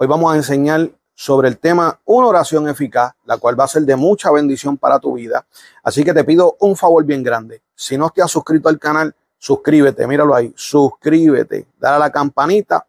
Hoy 0.00 0.06
vamos 0.06 0.32
a 0.32 0.36
enseñar 0.36 0.92
sobre 1.12 1.48
el 1.48 1.58
tema 1.58 1.98
una 2.04 2.28
oración 2.28 2.68
eficaz, 2.68 3.14
la 3.24 3.36
cual 3.36 3.58
va 3.58 3.64
a 3.64 3.66
ser 3.66 3.82
de 3.82 3.96
mucha 3.96 4.30
bendición 4.30 4.76
para 4.76 5.00
tu 5.00 5.14
vida. 5.14 5.44
Así 5.82 6.04
que 6.04 6.14
te 6.14 6.22
pido 6.22 6.56
un 6.60 6.76
favor 6.76 7.04
bien 7.04 7.24
grande. 7.24 7.62
Si 7.74 7.98
no 7.98 8.08
te 8.10 8.22
has 8.22 8.30
suscrito 8.30 8.68
al 8.68 8.78
canal, 8.78 9.12
suscríbete, 9.38 10.06
míralo 10.06 10.36
ahí, 10.36 10.52
suscríbete, 10.54 11.66
dale 11.80 11.96
a 11.96 11.98
la 11.98 12.12
campanita, 12.12 12.86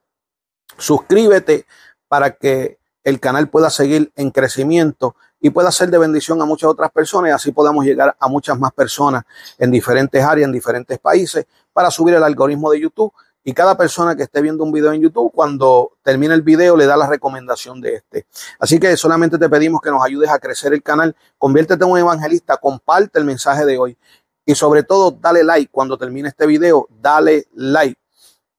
suscríbete 0.78 1.66
para 2.08 2.30
que 2.30 2.78
el 3.04 3.20
canal 3.20 3.50
pueda 3.50 3.72
seguir 3.72 4.12
en 4.16 4.30
crecimiento 4.30 5.16
y 5.42 5.50
pueda 5.50 5.72
ser 5.72 5.90
de 5.90 5.98
bendición 5.98 6.40
a 6.44 6.46
muchas 6.46 6.70
otras 6.70 6.92
personas 6.92 7.30
y 7.30 7.34
así 7.34 7.52
podamos 7.52 7.86
llegar 7.86 8.16
a 8.20 8.28
muchas 8.28 8.60
más 8.60 8.72
personas 8.72 9.24
en 9.58 9.72
diferentes 9.72 10.24
áreas, 10.24 10.46
en 10.46 10.54
diferentes 10.54 11.00
países, 11.00 11.48
para 11.74 11.90
subir 11.90 12.14
el 12.14 12.24
algoritmo 12.24 12.70
de 12.70 12.82
YouTube 12.82 13.12
y 13.44 13.54
cada 13.54 13.78
persona 13.78 14.16
que 14.16 14.24
esté 14.24 14.42
viendo 14.42 14.64
un 14.64 14.72
video 14.72 14.92
en 14.92 15.02
YouTube, 15.02 15.32
cuando 15.34 15.94
termine 16.04 16.34
el 16.34 16.42
video, 16.42 16.76
le 16.76 16.86
da 16.86 16.98
la 16.98 17.08
recomendación 17.08 17.80
de 17.80 17.96
este. 17.96 18.28
Así 18.60 18.80
que 18.80 18.96
solamente 18.98 19.38
te 19.38 19.50
pedimos 19.50 19.82
que 19.82 19.90
nos 19.90 20.04
ayudes 20.04 20.30
a 20.30 20.40
crecer 20.40 20.74
el 20.74 20.84
canal, 20.84 21.16
conviértete 21.38 21.84
en 21.84 21.92
un 21.92 21.98
evangelista, 21.98 22.58
comparte 22.58 23.18
el 23.18 23.26
mensaje 23.26 23.66
de 23.66 23.78
hoy 23.78 23.98
y 24.46 24.56
sobre 24.56 24.84
todo 24.84 25.12
dale 25.12 25.44
like 25.44 25.72
cuando 25.72 25.98
termine 25.98 26.30
este 26.30 26.46
video, 26.46 26.88
dale 26.90 27.48
like. 27.54 28.00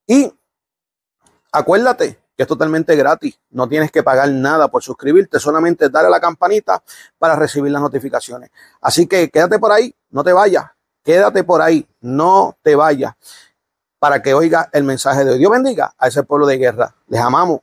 Y 0.07 0.33
acuérdate 1.53 2.19
que 2.37 2.45
es 2.45 2.49
totalmente 2.49 2.97
gratis, 2.97 3.39
no 3.51 3.69
tienes 3.69 3.91
que 3.91 4.03
pagar 4.03 4.31
nada 4.31 4.69
por 4.69 4.83
suscribirte, 4.83 5.39
solamente 5.39 5.91
dale 5.91 6.09
a 6.09 6.11
la 6.11 6.21
campanita 6.21 6.83
para 7.19 7.37
recibir 7.37 7.71
las 7.71 7.83
notificaciones. 7.83 8.51
Así 8.81 9.07
que 9.07 9.29
quédate 9.29 9.59
por 9.59 9.73
ahí, 9.73 9.95
no 10.09 10.25
te 10.25 10.33
vayas, 10.33 10.65
quédate 11.05 11.45
por 11.45 11.61
ahí, 11.61 11.87
no 12.01 12.57
te 12.63 12.75
vayas 12.75 13.15
para 14.01 14.23
que 14.23 14.35
oiga 14.35 14.69
el 14.73 14.83
mensaje 14.83 15.25
de 15.25 15.39
Dios. 15.39 15.53
bendiga 15.53 15.93
a 15.97 16.09
ese 16.09 16.25
pueblo 16.25 16.47
de 16.47 16.57
guerra. 16.57 16.97
Les 17.07 17.21
amamos. 17.21 17.61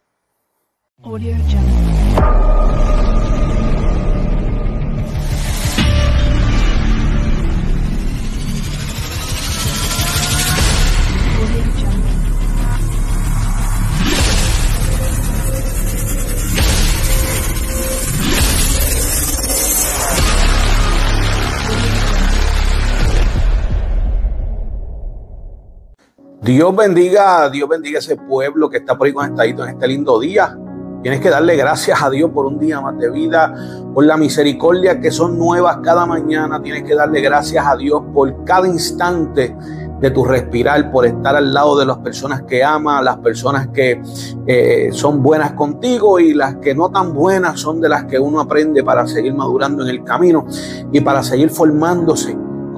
Dios 26.58 26.75
bendiga, 26.75 27.52
Dios 27.52 27.69
bendiga 27.69 28.00
ese 28.00 28.16
pueblo 28.16 28.67
que 28.67 28.77
está 28.77 28.97
por 28.97 29.05
ahí 29.05 29.13
conectadito 29.13 29.63
en 29.63 29.75
este 29.75 29.88
lindo 29.88 30.19
día. 30.19 30.58
Tienes 31.03 31.22
que 31.22 31.30
darle 31.30 31.55
gracias 31.55 32.02
a 32.02 32.09
Dios 32.09 32.31
por 32.31 32.47
un 32.47 32.58
día 32.58 32.81
más 32.81 32.97
de 32.97 33.11
vida, 33.11 33.53
por 33.94 34.03
la 34.03 34.17
misericordia 34.17 35.00
que 35.00 35.11
son 35.11 35.38
nuevas 35.38 35.78
cada 35.83 36.08
mañana. 36.08 36.59
Tienes 36.59 36.81
que 36.81 36.95
darle 36.95 37.22
gracias 37.22 37.63
a 37.63 37.75
Dios 37.75 38.02
por 38.11 38.44
cada 38.44 38.67
instante 38.67 39.55
de 40.02 40.09
tu 40.09 40.25
respirar, 40.25 40.91
por 40.91 41.05
estar 41.05 41.35
al 41.35 41.53
lado 41.53 41.78
de 41.78 41.85
las 41.85 41.97
personas 42.00 42.41
que 42.41 42.63
amas, 42.63 43.03
las 43.03 43.17
personas 43.17 43.67
que 43.67 44.02
eh, 44.47 44.89
son 44.94 45.22
buenas 45.22 45.52
contigo 45.52 46.19
y 46.19 46.33
las 46.33 46.55
que 46.55 46.73
no 46.73 46.89
tan 46.89 47.13
buenas 47.13 47.59
son 47.59 47.80
de 47.80 47.89
las 47.89 48.05
que 48.05 48.17
uno 48.17 48.39
aprende 48.39 48.83
para 48.83 49.05
seguir 49.05 49.35
madurando 49.35 49.83
en 49.83 49.89
el 49.89 50.03
camino 50.03 50.47
y 50.91 51.02
para 51.02 51.22
seguir 51.22 51.52
formándose 51.52 52.35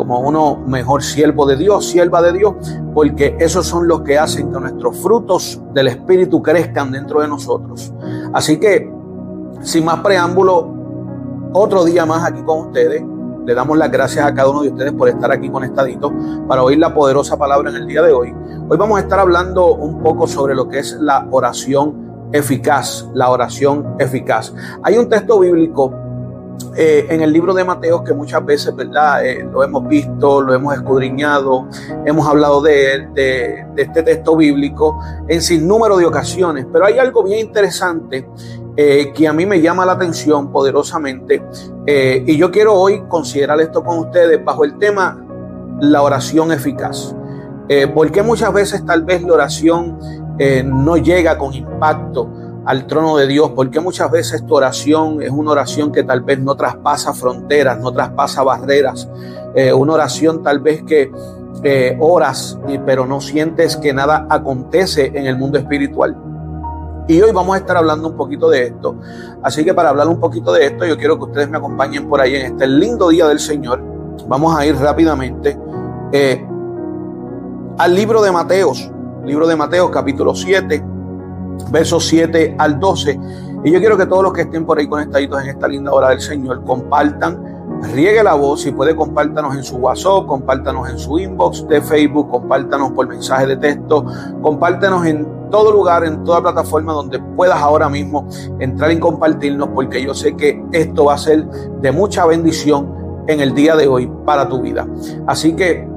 como 0.09 0.27
uno 0.27 0.55
mejor 0.65 1.03
siervo 1.03 1.45
de 1.45 1.55
Dios, 1.55 1.87
sierva 1.87 2.19
de 2.23 2.33
Dios, 2.33 2.55
porque 2.95 3.37
esos 3.39 3.67
son 3.67 3.87
los 3.87 4.01
que 4.01 4.17
hacen 4.17 4.51
que 4.51 4.59
nuestros 4.59 4.97
frutos 4.97 5.61
del 5.71 5.87
Espíritu 5.87 6.41
crezcan 6.41 6.91
dentro 6.91 7.21
de 7.21 7.27
nosotros. 7.27 7.93
Así 8.33 8.59
que, 8.59 8.91
sin 9.61 9.85
más 9.85 9.99
preámbulo, 9.99 10.67
otro 11.53 11.85
día 11.85 12.07
más 12.07 12.25
aquí 12.25 12.41
con 12.41 12.69
ustedes. 12.69 13.03
Le 13.45 13.53
damos 13.53 13.77
las 13.77 13.91
gracias 13.91 14.25
a 14.25 14.33
cada 14.33 14.49
uno 14.49 14.63
de 14.63 14.69
ustedes 14.69 14.93
por 14.93 15.09
estar 15.09 15.31
aquí 15.31 15.47
conectaditos 15.47 16.11
para 16.47 16.63
oír 16.63 16.79
la 16.79 16.91
poderosa 16.91 17.37
palabra 17.37 17.69
en 17.69 17.75
el 17.75 17.85
día 17.85 18.01
de 18.01 18.11
hoy. 18.11 18.33
Hoy 18.67 18.77
vamos 18.77 18.97
a 18.97 19.01
estar 19.01 19.19
hablando 19.19 19.75
un 19.75 20.01
poco 20.01 20.25
sobre 20.25 20.55
lo 20.55 20.67
que 20.67 20.79
es 20.79 20.93
la 20.99 21.27
oración 21.29 22.29
eficaz, 22.31 23.07
la 23.13 23.29
oración 23.29 23.95
eficaz. 23.99 24.55
Hay 24.81 24.97
un 24.97 25.07
texto 25.07 25.39
bíblico 25.39 25.93
eh, 26.75 27.07
en 27.09 27.21
el 27.21 27.31
libro 27.31 27.53
de 27.53 27.63
Mateo 27.63 28.03
que 28.03 28.13
muchas 28.13 28.45
veces, 28.45 28.75
¿verdad? 28.75 29.25
Eh, 29.25 29.47
lo 29.51 29.63
hemos 29.63 29.87
visto, 29.87 30.41
lo 30.41 30.53
hemos 30.53 30.73
escudriñado, 30.73 31.67
hemos 32.05 32.27
hablado 32.27 32.61
de, 32.61 33.07
de, 33.13 33.65
este 33.77 34.03
texto 34.03 34.35
bíblico 34.35 34.99
en 35.27 35.41
sin 35.41 35.67
número 35.67 35.97
de 35.97 36.05
ocasiones, 36.05 36.65
pero 36.71 36.85
hay 36.85 36.99
algo 36.99 37.23
bien 37.23 37.39
interesante 37.39 38.29
eh, 38.75 39.11
que 39.13 39.27
a 39.27 39.33
mí 39.33 39.45
me 39.45 39.61
llama 39.61 39.85
la 39.85 39.93
atención 39.93 40.51
poderosamente 40.51 41.41
y 41.85 42.37
yo 42.37 42.51
quiero 42.51 42.75
hoy 42.75 43.03
considerar 43.07 43.59
esto 43.59 43.83
con 43.83 43.97
ustedes 43.97 44.43
bajo 44.43 44.63
el 44.63 44.77
tema 44.77 45.25
la 45.81 46.03
oración 46.03 46.51
eficaz. 46.51 47.15
porque 47.95 48.21
muchas 48.21 48.53
veces 48.53 48.85
tal 48.85 49.03
vez 49.03 49.23
la 49.23 49.33
oración 49.33 49.97
no 50.65 50.97
llega 50.97 51.37
con 51.37 51.53
impacto 51.53 52.29
al 52.65 52.87
trono 52.87 53.17
de 53.17 53.27
Dios, 53.27 53.51
porque 53.55 53.79
muchas 53.79 54.11
veces 54.11 54.45
tu 54.45 54.55
oración 54.55 55.21
es 55.21 55.31
una 55.31 55.51
oración 55.51 55.91
que 55.91 56.03
tal 56.03 56.21
vez 56.21 56.39
no 56.39 56.55
traspasa 56.55 57.13
fronteras, 57.13 57.79
no 57.79 57.91
traspasa 57.91 58.43
barreras, 58.43 59.09
eh, 59.55 59.73
una 59.73 59.93
oración 59.93 60.43
tal 60.43 60.59
vez 60.59 60.83
que 60.83 61.11
eh, 61.63 61.97
oras, 61.99 62.57
pero 62.85 63.05
no 63.05 63.21
sientes 63.21 63.75
que 63.75 63.93
nada 63.93 64.27
acontece 64.29 65.11
en 65.13 65.25
el 65.25 65.37
mundo 65.37 65.57
espiritual. 65.57 66.15
Y 67.07 67.19
hoy 67.21 67.31
vamos 67.31 67.55
a 67.55 67.59
estar 67.59 67.75
hablando 67.75 68.07
un 68.07 68.15
poquito 68.15 68.49
de 68.49 68.67
esto. 68.67 68.95
Así 69.41 69.65
que 69.65 69.73
para 69.73 69.89
hablar 69.89 70.07
un 70.07 70.19
poquito 70.19 70.53
de 70.53 70.67
esto, 70.67 70.85
yo 70.85 70.95
quiero 70.95 71.17
que 71.17 71.25
ustedes 71.25 71.49
me 71.49 71.57
acompañen 71.57 72.07
por 72.07 72.21
ahí 72.21 72.35
en 72.35 72.45
este 72.45 72.67
lindo 72.67 73.09
día 73.09 73.27
del 73.27 73.39
Señor. 73.39 73.81
Vamos 74.27 74.55
a 74.55 74.65
ir 74.65 74.75
rápidamente 74.75 75.57
eh, 76.11 76.45
al 77.79 77.95
libro 77.95 78.21
de 78.21 78.31
Mateos, 78.31 78.91
libro 79.25 79.47
de 79.47 79.55
Mateos 79.55 79.89
capítulo 79.89 80.35
7 80.35 80.98
versos 81.71 82.07
7 82.07 82.55
al 82.57 82.79
12. 82.79 83.19
Y 83.63 83.71
yo 83.71 83.79
quiero 83.79 83.97
que 83.97 84.05
todos 84.05 84.23
los 84.23 84.33
que 84.33 84.41
estén 84.41 84.65
por 84.65 84.79
ahí 84.79 84.87
conectaditos 84.87 85.41
en 85.43 85.49
esta 85.49 85.67
linda 85.67 85.91
hora 85.91 86.09
del 86.09 86.21
Señor 86.21 86.63
compartan, 86.63 87.81
riegue 87.93 88.23
la 88.23 88.33
voz, 88.33 88.61
si 88.61 88.71
puede 88.71 88.95
compártanos 88.95 89.55
en 89.55 89.63
su 89.63 89.77
WhatsApp, 89.77 90.25
compártanos 90.25 90.89
en 90.89 90.97
su 90.97 91.19
inbox 91.19 91.67
de 91.67 91.81
Facebook, 91.81 92.29
compártanos 92.29 92.91
por 92.91 93.07
mensaje 93.07 93.47
de 93.47 93.57
texto, 93.57 94.05
compártanos 94.41 95.05
en 95.05 95.27
todo 95.49 95.71
lugar, 95.71 96.05
en 96.05 96.23
toda 96.23 96.41
plataforma 96.41 96.93
donde 96.93 97.19
puedas 97.19 97.61
ahora 97.61 97.89
mismo 97.89 98.27
entrar 98.59 98.91
y 98.91 98.99
compartirnos, 98.99 99.69
porque 99.69 100.01
yo 100.03 100.13
sé 100.13 100.35
que 100.35 100.63
esto 100.71 101.05
va 101.05 101.15
a 101.15 101.17
ser 101.17 101.45
de 101.45 101.91
mucha 101.91 102.25
bendición 102.25 103.23
en 103.27 103.41
el 103.41 103.53
día 103.53 103.75
de 103.75 103.87
hoy 103.87 104.11
para 104.25 104.47
tu 104.47 104.61
vida. 104.61 104.87
Así 105.27 105.53
que 105.53 105.87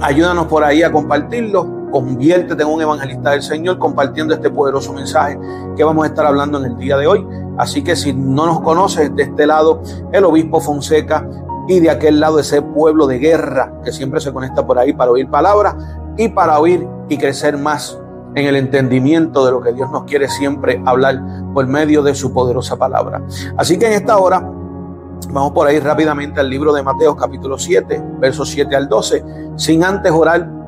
ayúdanos 0.00 0.46
por 0.46 0.64
ahí 0.64 0.82
a 0.82 0.92
compartirlo 0.92 1.79
Conviértete 1.90 2.62
en 2.62 2.68
un 2.68 2.80
evangelista 2.80 3.30
del 3.30 3.42
Señor 3.42 3.78
compartiendo 3.78 4.34
este 4.34 4.50
poderoso 4.50 4.92
mensaje 4.92 5.38
que 5.76 5.84
vamos 5.84 6.04
a 6.04 6.08
estar 6.08 6.26
hablando 6.26 6.58
en 6.58 6.66
el 6.66 6.76
día 6.76 6.96
de 6.96 7.06
hoy. 7.06 7.26
Así 7.58 7.82
que 7.82 7.96
si 7.96 8.12
no 8.12 8.46
nos 8.46 8.60
conoces, 8.60 9.14
de 9.14 9.24
este 9.24 9.46
lado 9.46 9.82
el 10.12 10.24
obispo 10.24 10.60
Fonseca 10.60 11.28
y 11.68 11.80
de 11.80 11.90
aquel 11.90 12.20
lado 12.20 12.38
ese 12.38 12.62
pueblo 12.62 13.06
de 13.06 13.18
guerra 13.18 13.72
que 13.84 13.92
siempre 13.92 14.20
se 14.20 14.32
conecta 14.32 14.66
por 14.66 14.78
ahí 14.78 14.92
para 14.92 15.10
oír 15.10 15.28
palabras 15.28 15.76
y 16.16 16.28
para 16.28 16.58
oír 16.58 16.86
y 17.08 17.16
crecer 17.16 17.56
más 17.58 17.98
en 18.34 18.46
el 18.46 18.56
entendimiento 18.56 19.44
de 19.44 19.52
lo 19.52 19.60
que 19.60 19.72
Dios 19.72 19.90
nos 19.90 20.04
quiere 20.04 20.28
siempre 20.28 20.80
hablar 20.86 21.20
por 21.52 21.66
medio 21.66 22.02
de 22.02 22.14
su 22.14 22.32
poderosa 22.32 22.76
palabra. 22.76 23.22
Así 23.56 23.78
que 23.78 23.86
en 23.86 23.94
esta 23.94 24.18
hora 24.18 24.40
vamos 25.30 25.52
por 25.52 25.66
ahí 25.66 25.78
rápidamente 25.80 26.40
al 26.40 26.48
libro 26.48 26.72
de 26.72 26.82
Mateo 26.82 27.16
capítulo 27.16 27.58
7, 27.58 28.02
versos 28.18 28.48
7 28.50 28.74
al 28.76 28.88
12, 28.88 29.24
sin 29.56 29.84
antes 29.84 30.12
orar 30.12 30.59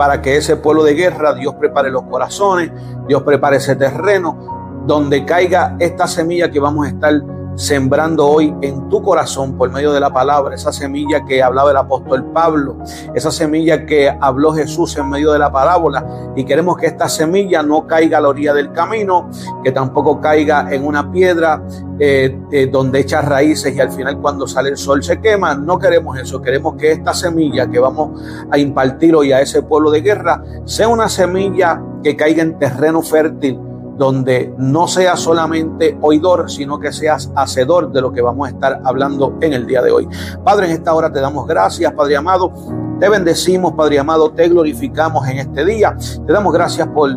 para 0.00 0.22
que 0.22 0.34
ese 0.34 0.56
pueblo 0.56 0.82
de 0.82 0.94
guerra, 0.94 1.34
Dios 1.34 1.56
prepare 1.56 1.90
los 1.90 2.04
corazones, 2.04 2.72
Dios 3.06 3.22
prepare 3.22 3.58
ese 3.58 3.76
terreno 3.76 4.82
donde 4.86 5.26
caiga 5.26 5.76
esta 5.78 6.08
semilla 6.08 6.50
que 6.50 6.58
vamos 6.58 6.86
a 6.86 6.88
estar 6.88 7.12
sembrando 7.56 8.26
hoy 8.26 8.54
en 8.62 8.88
tu 8.88 9.02
corazón 9.02 9.56
por 9.56 9.70
medio 9.70 9.92
de 9.92 10.00
la 10.00 10.12
palabra, 10.12 10.54
esa 10.54 10.72
semilla 10.72 11.24
que 11.24 11.42
hablaba 11.42 11.70
el 11.70 11.76
apóstol 11.76 12.24
Pablo, 12.32 12.76
esa 13.14 13.30
semilla 13.30 13.86
que 13.86 14.08
habló 14.08 14.52
Jesús 14.52 14.96
en 14.96 15.08
medio 15.08 15.32
de 15.32 15.38
la 15.38 15.52
parábola. 15.52 16.32
Y 16.36 16.44
queremos 16.44 16.76
que 16.76 16.86
esta 16.86 17.08
semilla 17.08 17.62
no 17.62 17.86
caiga 17.86 18.18
a 18.18 18.20
la 18.20 18.28
orilla 18.28 18.54
del 18.54 18.72
camino, 18.72 19.30
que 19.62 19.72
tampoco 19.72 20.20
caiga 20.20 20.72
en 20.72 20.86
una 20.86 21.10
piedra 21.10 21.62
eh, 21.98 22.38
eh, 22.50 22.66
donde 22.66 23.00
echa 23.00 23.20
raíces 23.20 23.74
y 23.74 23.80
al 23.80 23.90
final 23.90 24.18
cuando 24.18 24.46
sale 24.46 24.70
el 24.70 24.78
sol 24.78 25.02
se 25.02 25.20
quema, 25.20 25.54
no 25.54 25.78
queremos 25.78 26.18
eso, 26.18 26.40
queremos 26.40 26.76
que 26.76 26.92
esta 26.92 27.12
semilla 27.12 27.70
que 27.70 27.78
vamos 27.78 28.18
a 28.50 28.56
impartir 28.56 29.14
hoy 29.14 29.32
a 29.32 29.40
ese 29.40 29.62
pueblo 29.62 29.90
de 29.90 30.00
guerra 30.00 30.42
sea 30.64 30.88
una 30.88 31.10
semilla 31.10 31.82
que 32.02 32.16
caiga 32.16 32.42
en 32.42 32.58
terreno 32.58 33.02
fértil 33.02 33.69
donde 34.00 34.54
no 34.56 34.88
seas 34.88 35.20
solamente 35.20 35.98
oidor, 36.00 36.50
sino 36.50 36.80
que 36.80 36.90
seas 36.90 37.30
hacedor 37.36 37.92
de 37.92 38.00
lo 38.00 38.10
que 38.10 38.22
vamos 38.22 38.48
a 38.48 38.50
estar 38.50 38.80
hablando 38.82 39.36
en 39.42 39.52
el 39.52 39.66
día 39.66 39.82
de 39.82 39.90
hoy. 39.90 40.08
Padre, 40.42 40.68
en 40.68 40.72
esta 40.72 40.94
hora 40.94 41.12
te 41.12 41.20
damos 41.20 41.46
gracias, 41.46 41.92
Padre 41.92 42.16
amado. 42.16 42.50
Te 42.98 43.10
bendecimos, 43.10 43.74
Padre 43.74 43.98
amado, 43.98 44.30
te 44.30 44.48
glorificamos 44.48 45.28
en 45.28 45.40
este 45.40 45.66
día. 45.66 45.94
Te 46.26 46.32
damos 46.32 46.50
gracias 46.50 46.88
por 46.88 47.10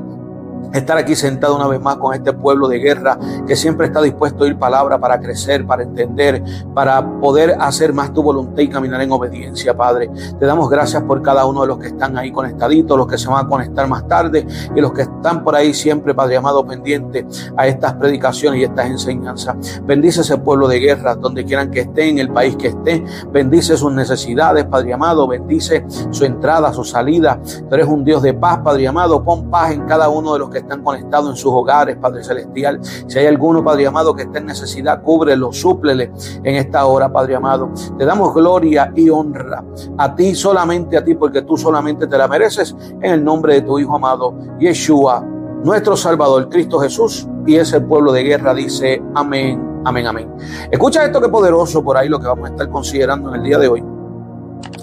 estar 0.74 0.98
aquí 0.98 1.16
sentado 1.16 1.56
una 1.56 1.68
vez 1.68 1.82
más 1.82 1.98
con 1.98 2.14
este 2.14 2.34
pueblo 2.34 2.68
de 2.68 2.80
guerra 2.80 3.18
que 3.46 3.56
siempre 3.56 3.88
está 3.88 4.02
dispuesto 4.02 4.44
a 4.44 4.48
ir 4.48 4.58
palabra 4.58 5.00
para 5.00 5.20
crecer, 5.20 5.66
para 5.66 5.84
entender, 5.84 6.44
para 6.74 7.20
poder 7.20 7.56
hacer 7.60 7.94
más 7.94 8.14
tu 8.14 8.24
voluntad 8.24 8.62
y 8.62 8.68
caminar 8.68 9.02
en 9.02 9.12
obediencia, 9.12 9.76
Padre. 9.76 10.10
Te 10.40 10.46
damos 10.46 10.70
gracias 10.70 11.04
por 11.04 11.22
cada 11.22 11.46
uno 11.46 11.62
de 11.62 11.68
los 11.68 11.78
que 11.78 11.88
están 11.88 12.18
ahí 12.18 12.32
conectaditos, 12.32 12.98
los 12.98 13.08
que 13.08 13.18
se 13.18 13.28
van 13.28 13.46
a 13.46 13.50
conectar 13.50 13.88
más 13.88 14.08
tarde 14.08 14.46
y 14.76 14.82
los 14.82 14.94
que 14.94 15.04
están 15.04 15.44
por 15.44 15.56
ahí 15.56 15.74
siempre, 15.74 16.14
Padre 16.14 16.38
amado, 16.38 16.66
pendiente 16.66 17.26
a 17.58 17.68
estas 17.68 17.94
predicaciones 17.94 18.62
y 18.62 18.64
estas 18.64 18.88
enseñanzas. 18.88 19.82
Bendice 19.86 20.22
ese 20.22 20.38
pueblo 20.38 20.68
de 20.68 20.80
guerra, 20.80 21.16
donde 21.16 21.46
quieran 21.46 21.72
que 21.72 21.82
esté, 21.82 22.10
en 22.10 22.20
el 22.20 22.30
país 22.30 22.56
que 22.56 22.68
esté. 22.68 23.04
Bendice 23.32 23.78
sus 23.78 23.92
necesidades, 23.92 24.66
Padre 24.66 24.94
amado. 24.94 25.28
Bendice 25.28 25.86
su 26.12 26.26
entrada, 26.26 26.74
su 26.74 26.84
salida. 26.84 27.40
Tú 27.70 27.76
eres 27.76 27.88
un 27.88 28.04
Dios 28.04 28.22
de 28.22 28.34
paz, 28.34 28.60
Padre 28.60 28.88
amado. 28.88 29.24
Pon 29.24 29.50
paz 29.50 29.72
en 29.72 29.86
cada 29.86 30.10
uno 30.10 30.34
de 30.34 30.40
los 30.40 30.50
que 30.54 30.60
están 30.60 30.84
conectados 30.84 31.30
en 31.32 31.36
sus 31.36 31.52
hogares, 31.52 31.98
Padre 31.98 32.24
Celestial. 32.24 32.80
Si 33.08 33.20
hay 33.20 33.28
alguno, 33.28 33.64
Padre 33.64 33.88
amado, 33.88 34.16
que 34.16 34.24
esté 34.24 34.38
en 34.38 34.46
necesidad, 34.46 35.02
cúbrelo, 35.02 35.52
súplele 35.52 36.12
en 36.44 36.56
esta 36.56 36.86
hora, 36.86 37.12
Padre 37.12 37.36
amado. 37.36 37.72
Te 37.98 38.06
damos 38.06 38.34
gloria 38.34 38.92
y 38.96 39.10
honra 39.10 39.64
a 39.98 40.16
ti, 40.16 40.36
solamente 40.36 40.96
a 40.96 41.04
ti, 41.04 41.16
porque 41.16 41.42
tú 41.42 41.58
solamente 41.58 42.08
te 42.08 42.18
la 42.18 42.28
mereces, 42.28 42.76
en 43.02 43.12
el 43.12 43.24
nombre 43.24 43.56
de 43.56 43.62
tu 43.64 43.78
Hijo 43.80 43.96
amado, 43.96 44.34
Yeshua, 44.60 45.26
nuestro 45.64 45.98
Salvador, 45.98 46.48
Cristo 46.50 46.80
Jesús, 46.80 47.28
y 47.46 47.56
ese 47.56 47.82
pueblo 47.82 48.12
de 48.12 48.24
guerra 48.24 48.54
dice 48.54 49.02
amén, 49.16 49.82
amén, 49.86 50.08
amén. 50.08 50.32
Escucha 50.72 51.04
esto 51.04 51.20
que 51.20 51.30
poderoso 51.30 51.84
por 51.84 51.98
ahí, 51.98 52.08
lo 52.08 52.20
que 52.20 52.28
vamos 52.28 52.50
a 52.50 52.52
estar 52.52 52.70
considerando 52.70 53.30
en 53.30 53.36
el 53.36 53.44
día 53.44 53.58
de 53.58 53.68
hoy. 53.68 53.84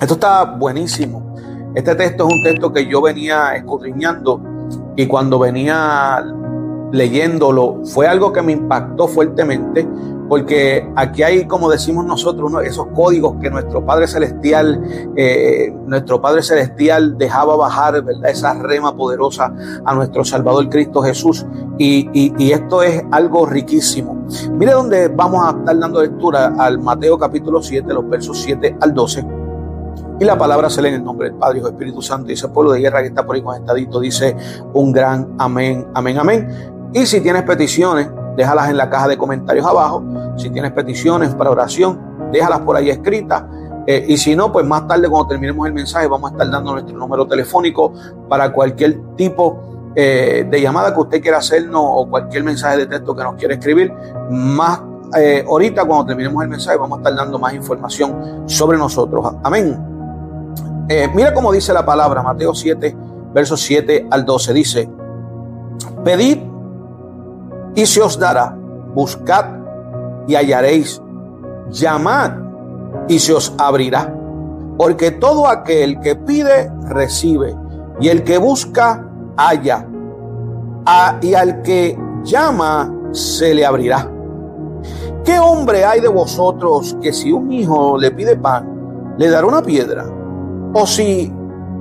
Esto 0.01 0.15
está 0.15 0.45
buenísimo. 0.45 1.35
Este 1.75 1.95
texto 1.95 2.27
es 2.27 2.35
un 2.35 2.43
texto 2.43 2.73
que 2.73 2.87
yo 2.87 3.01
venía 3.01 3.55
escudriñando 3.55 4.41
y 4.97 5.07
cuando 5.07 5.39
venía 5.39 6.25
leyéndolo 6.93 7.81
fue 7.85 8.09
algo 8.09 8.33
que 8.33 8.43
me 8.43 8.53
impactó 8.53 9.07
fuertemente 9.07 9.87
porque 10.31 10.89
aquí 10.95 11.25
hay, 11.25 11.45
como 11.49 11.69
decimos 11.69 12.07
nosotros, 12.07 12.53
esos 12.65 12.87
códigos 12.95 13.35
que 13.41 13.51
nuestro 13.51 13.85
Padre 13.85 14.07
Celestial, 14.07 14.81
eh, 15.17 15.75
nuestro 15.87 16.21
Padre 16.21 16.45
Celestial 16.45 17.19
dejaba 17.19 17.57
bajar, 17.57 18.01
¿verdad? 18.01 18.31
Esa 18.31 18.55
rema 18.55 18.97
poderosa 18.97 19.53
a 19.85 19.93
nuestro 19.93 20.25
Salvador 20.25 20.69
Cristo 20.69 21.03
Jesús. 21.03 21.45
Y, 21.79 22.09
y 22.13 22.53
esto 22.53 22.85
es 22.85 23.03
algo 23.11 23.45
riquísimo. 23.45 24.25
Mire 24.53 24.71
dónde 24.71 25.09
vamos 25.09 25.45
a 25.45 25.59
estar 25.59 25.77
dando 25.77 26.01
lectura 26.01 26.55
al 26.59 26.79
Mateo 26.79 27.19
capítulo 27.19 27.61
7, 27.61 27.93
los 27.93 28.09
versos 28.09 28.41
7 28.41 28.77
al 28.81 28.95
12. 28.95 29.40
Y 30.21 30.25
la 30.27 30.37
palabra 30.37 30.69
se 30.69 30.83
lee 30.83 30.89
en 30.89 30.97
el 30.97 31.05
nombre 31.05 31.31
del 31.31 31.39
Padre 31.39 31.61
del 31.61 31.73
Espíritu 31.73 32.03
Santo. 32.03 32.31
Y 32.31 32.35
ese 32.35 32.49
pueblo 32.49 32.73
de 32.73 32.81
guerra 32.81 33.01
que 33.01 33.09
está 33.09 33.25
por 33.25 33.37
ahí 33.37 33.43
conectadito 33.43 33.99
dice 34.01 34.37
un 34.75 34.93
gran 34.93 35.35
amén, 35.39 35.87
amén, 35.95 36.19
amén. 36.19 36.49
Y 36.93 37.07
si 37.07 37.23
tienes 37.23 37.43
peticiones, 37.45 38.11
déjalas 38.37 38.69
en 38.69 38.77
la 38.77 38.91
caja 38.91 39.09
de 39.09 39.17
comentarios 39.17 39.65
abajo. 39.65 40.05
Si 40.37 40.51
tienes 40.51 40.73
peticiones 40.73 41.35
para 41.35 41.51
oración, 41.51 41.99
déjalas 42.33 42.61
por 42.61 42.77
ahí 42.77 42.91
escritas. 42.91 43.45
Eh, 43.87 44.05
y 44.09 44.19
si 44.19 44.37
no, 44.37 44.53
pues 44.53 44.67
más 44.67 44.87
tarde 44.87 45.09
cuando 45.09 45.27
terminemos 45.27 45.67
el 45.67 45.73
mensaje 45.73 46.07
vamos 46.07 46.31
a 46.31 46.35
estar 46.35 46.51
dando 46.51 46.73
nuestro 46.73 46.99
número 46.99 47.27
telefónico 47.27 47.95
para 48.29 48.53
cualquier 48.53 49.01
tipo 49.17 49.91
eh, 49.97 50.47
de 50.49 50.61
llamada 50.61 50.93
que 50.93 51.01
usted 51.01 51.23
quiera 51.23 51.39
hacernos 51.39 51.83
o 51.83 52.07
cualquier 52.11 52.45
mensaje 52.45 52.77
de 52.77 52.87
texto 52.87 53.17
que 53.17 53.23
nos 53.23 53.37
quiera 53.37 53.55
escribir. 53.55 53.91
Más 54.29 54.83
eh, 55.17 55.45
ahorita 55.49 55.87
cuando 55.87 56.07
terminemos 56.07 56.43
el 56.43 56.51
mensaje 56.51 56.77
vamos 56.77 56.99
a 56.99 57.01
estar 57.01 57.17
dando 57.17 57.39
más 57.39 57.55
información 57.55 58.43
sobre 58.47 58.77
nosotros. 58.77 59.27
Amén. 59.43 59.90
Eh, 60.93 61.09
mira 61.15 61.33
cómo 61.33 61.53
dice 61.53 61.73
la 61.73 61.87
palabra, 61.87 62.21
Mateo 62.21 62.53
7, 62.53 62.97
versos 63.33 63.61
7 63.61 64.09
al 64.11 64.25
12. 64.25 64.53
Dice, 64.53 64.91
pedid 66.03 66.39
y 67.77 67.87
se 67.87 68.03
os 68.03 68.19
dará, 68.19 68.57
buscad 68.93 69.45
y 70.27 70.35
hallaréis, 70.35 71.01
llamad 71.69 72.33
y 73.07 73.21
se 73.21 73.33
os 73.33 73.55
abrirá. 73.57 74.13
Porque 74.77 75.13
todo 75.13 75.47
aquel 75.47 76.01
que 76.01 76.17
pide, 76.17 76.69
recibe, 76.89 77.57
y 78.01 78.09
el 78.09 78.25
que 78.25 78.39
busca, 78.39 79.07
halla, 79.37 79.87
y 81.23 81.35
al 81.35 81.63
que 81.63 81.97
llama, 82.25 82.93
se 83.13 83.55
le 83.55 83.65
abrirá. 83.65 84.11
¿Qué 85.25 85.39
hombre 85.39 85.85
hay 85.85 86.01
de 86.01 86.09
vosotros 86.09 86.97
que 87.01 87.13
si 87.13 87.31
un 87.31 87.53
hijo 87.53 87.97
le 87.97 88.11
pide 88.11 88.35
pan, 88.35 89.15
le 89.19 89.31
dará 89.31 89.47
una 89.47 89.63
piedra? 89.63 90.17
O 90.73 90.87
si 90.87 91.33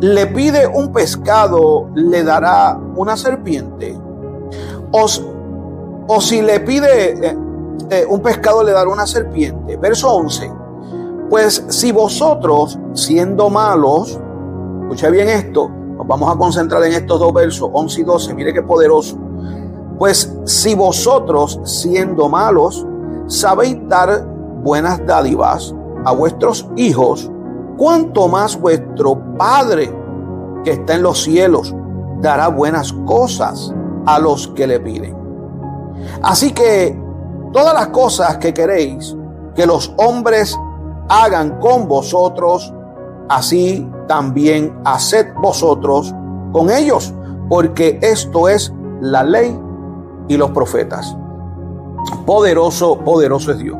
le 0.01 0.27
pide 0.27 0.65
un 0.68 0.91
pescado, 0.91 1.89
le 1.95 2.24
dará 2.24 2.80
una 2.95 3.15
serpiente. 3.18 3.97
O, 4.91 5.06
o 6.07 6.21
si 6.21 6.41
le 6.41 6.59
pide 6.62 7.27
eh, 7.27 7.38
eh, 7.89 8.06
un 8.09 8.21
pescado, 8.21 8.63
le 8.63 8.71
dará 8.71 8.89
una 8.89 9.06
serpiente. 9.06 9.77
Verso 9.77 10.12
11. 10.13 10.51
Pues 11.30 11.63
si 11.68 11.91
vosotros, 11.91 12.80
siendo 12.94 13.50
malos, 13.50 14.19
escuche 14.81 15.12
bien 15.12 15.30
esto, 15.30 15.69
nos 15.69 16.07
vamos 16.07 16.33
a 16.33 16.38
concentrar 16.38 16.83
en 16.85 16.94
estos 16.94 17.19
dos 17.19 17.31
versos, 17.33 17.69
11 17.71 18.01
y 18.01 18.03
12, 18.03 18.33
mire 18.33 18.53
qué 18.53 18.63
poderoso. 18.63 19.18
Pues 20.00 20.33
si 20.45 20.74
vosotros, 20.74 21.59
siendo 21.65 22.30
malos, 22.30 22.88
sabéis 23.27 23.77
dar 23.88 24.25
buenas 24.63 25.06
dádivas 25.06 25.75
a 26.06 26.13
vuestros 26.13 26.68
hijos, 26.77 27.30
cuánto 27.80 28.28
más 28.28 28.60
vuestro 28.60 29.18
Padre 29.38 29.90
que 30.66 30.72
está 30.72 30.96
en 30.96 31.04
los 31.04 31.24
cielos 31.24 31.74
dará 32.22 32.50
buenas 32.50 32.92
cosas 33.08 33.74
a 34.06 34.20
los 34.20 34.50
que 34.50 34.68
le 34.68 34.81
piden. 34.81 35.18
Así 36.22 36.52
que 36.52 37.02
todas 37.54 37.74
las 37.74 37.88
cosas 37.88 38.38
que 38.38 38.54
queréis 38.54 39.16
que 39.56 39.66
los 39.66 39.94
hombres 39.98 40.58
hagan 41.08 41.60
con 41.60 41.88
vosotros, 41.88 42.74
así 43.30 43.90
también 44.08 44.78
haced 44.84 45.28
vosotros 45.42 46.14
con 46.52 46.70
ellos, 46.70 47.14
porque 47.48 47.98
esto 48.02 48.50
es 48.50 48.74
la 49.00 49.24
ley 49.24 49.58
y 50.28 50.36
los 50.36 50.52
profetas. 50.52 51.16
Poderoso, 52.26 53.00
poderoso 53.00 53.52
es 53.52 53.59
Dios. 53.59 53.78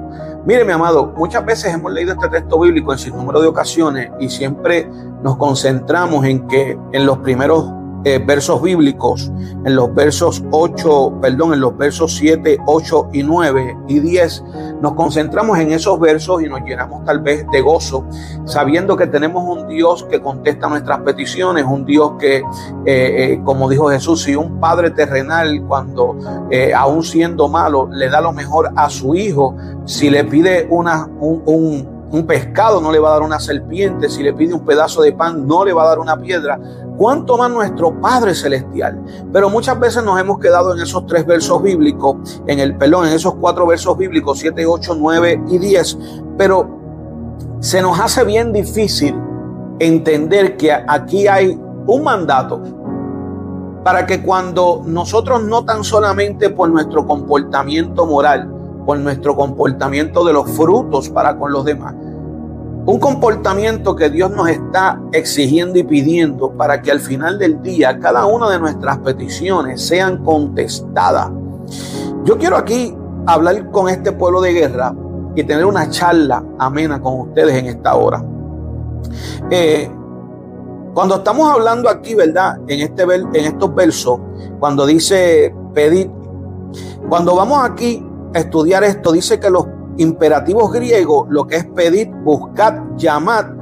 Mire, 0.50 0.66
mi 0.66 0.72
amado, 0.72 1.14
muchas 1.16 1.46
veces 1.46 1.72
hemos 1.72 1.94
leído 1.94 2.14
este 2.14 2.28
texto 2.28 2.60
bíblico 2.60 2.92
en 2.92 2.98
sin 2.98 3.16
número 3.16 3.40
de 3.40 3.48
ocasiones 3.48 4.10
y 4.20 4.30
siempre 4.30 4.90
nos 5.22 5.38
concentramos 5.38 6.26
en 6.26 6.48
que 6.48 6.76
en 6.92 7.06
los 7.06 7.20
primeros 7.20 7.72
eh, 8.06 8.20
versos 8.26 8.62
bíblicos, 8.62 9.32
en 9.66 9.76
los 9.76 9.94
versos 9.94 10.44
8, 10.52 11.20
perdón, 11.22 11.54
en 11.54 11.60
los 11.60 11.78
versos 11.78 12.16
7, 12.16 12.60
8 12.66 13.10
y 13.14 13.24
9 13.24 13.78
y 13.88 14.00
10, 14.00 14.44
nos 14.82 14.94
concentramos 14.94 15.60
en 15.60 15.72
esos 15.72 16.00
versos 16.00 16.42
y 16.42 16.48
nos 16.48 16.62
llenamos 16.62 17.04
tal 17.04 17.20
vez 17.20 17.46
de 17.52 17.62
gozo, 17.62 18.06
sabiendo 18.46 18.96
que 18.96 19.08
tenemos 19.08 19.44
un 19.44 19.68
Dios 19.68 20.04
que 20.04 20.22
contesta 20.22 20.70
nuestras 20.70 21.00
peticiones, 21.00 21.66
un 21.66 21.86
Dios 21.86 22.14
que, 22.20 22.38
eh, 22.38 22.44
eh, 22.86 23.42
como 23.44 23.70
dijo 23.70 23.90
Jesús, 23.90 24.24
si 24.24 24.36
un 24.36 24.60
padre 24.60 24.92
terrenal, 24.92 25.62
cuando 25.68 26.18
aún 26.76 27.04
siendo 27.04 27.50
malo, 27.50 27.90
le 27.92 28.10
da 28.10 28.22
lo 28.22 28.32
mejor 28.32 28.72
a 28.76 28.90
su 28.90 29.14
hijo, 29.16 29.56
si 29.86 30.10
le 30.10 30.24
pide 30.24 30.68
una, 30.70 31.06
un, 31.20 31.42
un 31.46 31.99
un 32.12 32.26
pescado 32.26 32.82
no 32.82 32.92
le 32.92 33.00
va 33.00 33.10
a 33.10 33.14
dar 33.14 33.22
una 33.22 33.40
serpiente, 33.40 34.10
si 34.10 34.24
le 34.24 34.34
pide 34.34 34.54
un 34.54 34.66
pedazo 34.66 35.02
de 35.02 35.12
pan 35.12 35.48
no 35.48 35.64
le 35.64 35.74
va 35.74 35.84
a 35.84 35.88
dar 35.90 36.00
una 36.00 36.18
piedra, 36.18 36.60
cuánto 36.98 37.38
más 37.38 37.52
nuestro 37.52 38.00
Padre 38.02 38.34
Celestial. 38.34 39.00
Pero 39.32 39.50
muchas 39.50 39.80
veces 39.80 40.04
nos 40.04 40.20
hemos 40.20 40.40
quedado 40.40 40.74
en 40.74 40.82
esos 40.82 41.06
tres 41.06 41.26
versos 41.26 41.62
bíblicos, 41.62 42.42
en 42.48 42.60
el 42.60 42.76
pelón, 42.76 43.08
en 43.08 43.14
esos 43.14 43.36
cuatro 43.36 43.66
versos 43.68 43.98
bíblicos, 43.98 44.40
7, 44.40 44.66
8, 44.66 44.96
9 44.98 45.44
y 45.50 45.58
10, 45.60 45.98
pero 46.38 46.80
se 47.60 47.82
nos 47.82 48.00
hace 48.00 48.24
bien 48.24 48.52
difícil 48.52 49.16
entender 49.80 50.58
que 50.58 50.72
aquí 50.72 51.28
hay 51.28 51.60
un 51.88 52.04
mandato 52.04 52.62
para 53.84 54.06
que 54.06 54.22
cuando 54.22 54.82
nosotros 54.86 55.44
no 55.44 55.64
tan 55.64 55.84
solamente 55.84 56.50
por 56.50 56.70
nuestro 56.70 57.06
comportamiento 57.06 58.06
moral, 58.06 58.59
por 58.90 58.98
nuestro 58.98 59.36
comportamiento 59.36 60.26
de 60.26 60.34
los 60.34 60.50
frutos 60.50 61.10
para 61.10 61.38
con 61.38 61.54
los 61.54 61.64
demás. 61.64 61.94
Un 62.88 62.98
comportamiento 63.00 63.96
que 63.96 64.10
Dios 64.10 64.32
nos 64.32 64.50
está 64.50 65.00
exigiendo 65.12 65.78
y 65.78 65.84
pidiendo 65.84 66.54
para 66.54 66.82
que 66.82 66.90
al 66.90 67.00
final 67.00 67.38
del 67.38 67.62
día 67.62 68.00
cada 68.00 68.26
una 68.26 68.50
de 68.50 68.58
nuestras 68.58 68.98
peticiones 68.98 69.80
sean 69.80 70.24
contestadas. 70.24 71.30
Yo 72.24 72.40
quiero 72.40 72.58
aquí 72.58 72.98
hablar 73.28 73.70
con 73.70 73.90
este 73.90 74.12
pueblo 74.12 74.42
de 74.42 74.54
guerra 74.54 74.96
y 75.36 75.44
tener 75.44 75.68
una 75.68 75.88
charla 75.92 76.44
amena 76.58 77.00
con 77.00 77.20
ustedes 77.20 77.58
en 77.58 77.68
esta 77.68 77.96
hora. 77.96 78.26
Eh, 79.52 79.88
cuando 80.96 81.18
estamos 81.18 81.48
hablando 81.48 81.90
aquí, 81.90 82.16
¿verdad? 82.16 82.58
En, 82.68 82.80
este, 82.80 83.04
en 83.04 83.46
estos 83.46 83.76
versos, 83.76 84.20
cuando 84.60 84.88
dice 84.88 85.54
pedir, 85.76 86.10
cuando 87.08 87.36
vamos 87.36 87.60
aquí 87.64 88.04
estudiar 88.34 88.84
esto, 88.84 89.12
dice 89.12 89.40
que 89.40 89.50
los 89.50 89.66
imperativos 89.98 90.72
griegos, 90.72 91.28
lo 91.30 91.46
que 91.48 91.58
es 91.58 91.66
pedir, 91.66 92.10
buscar, 92.24 92.96
llamar, 92.96 93.56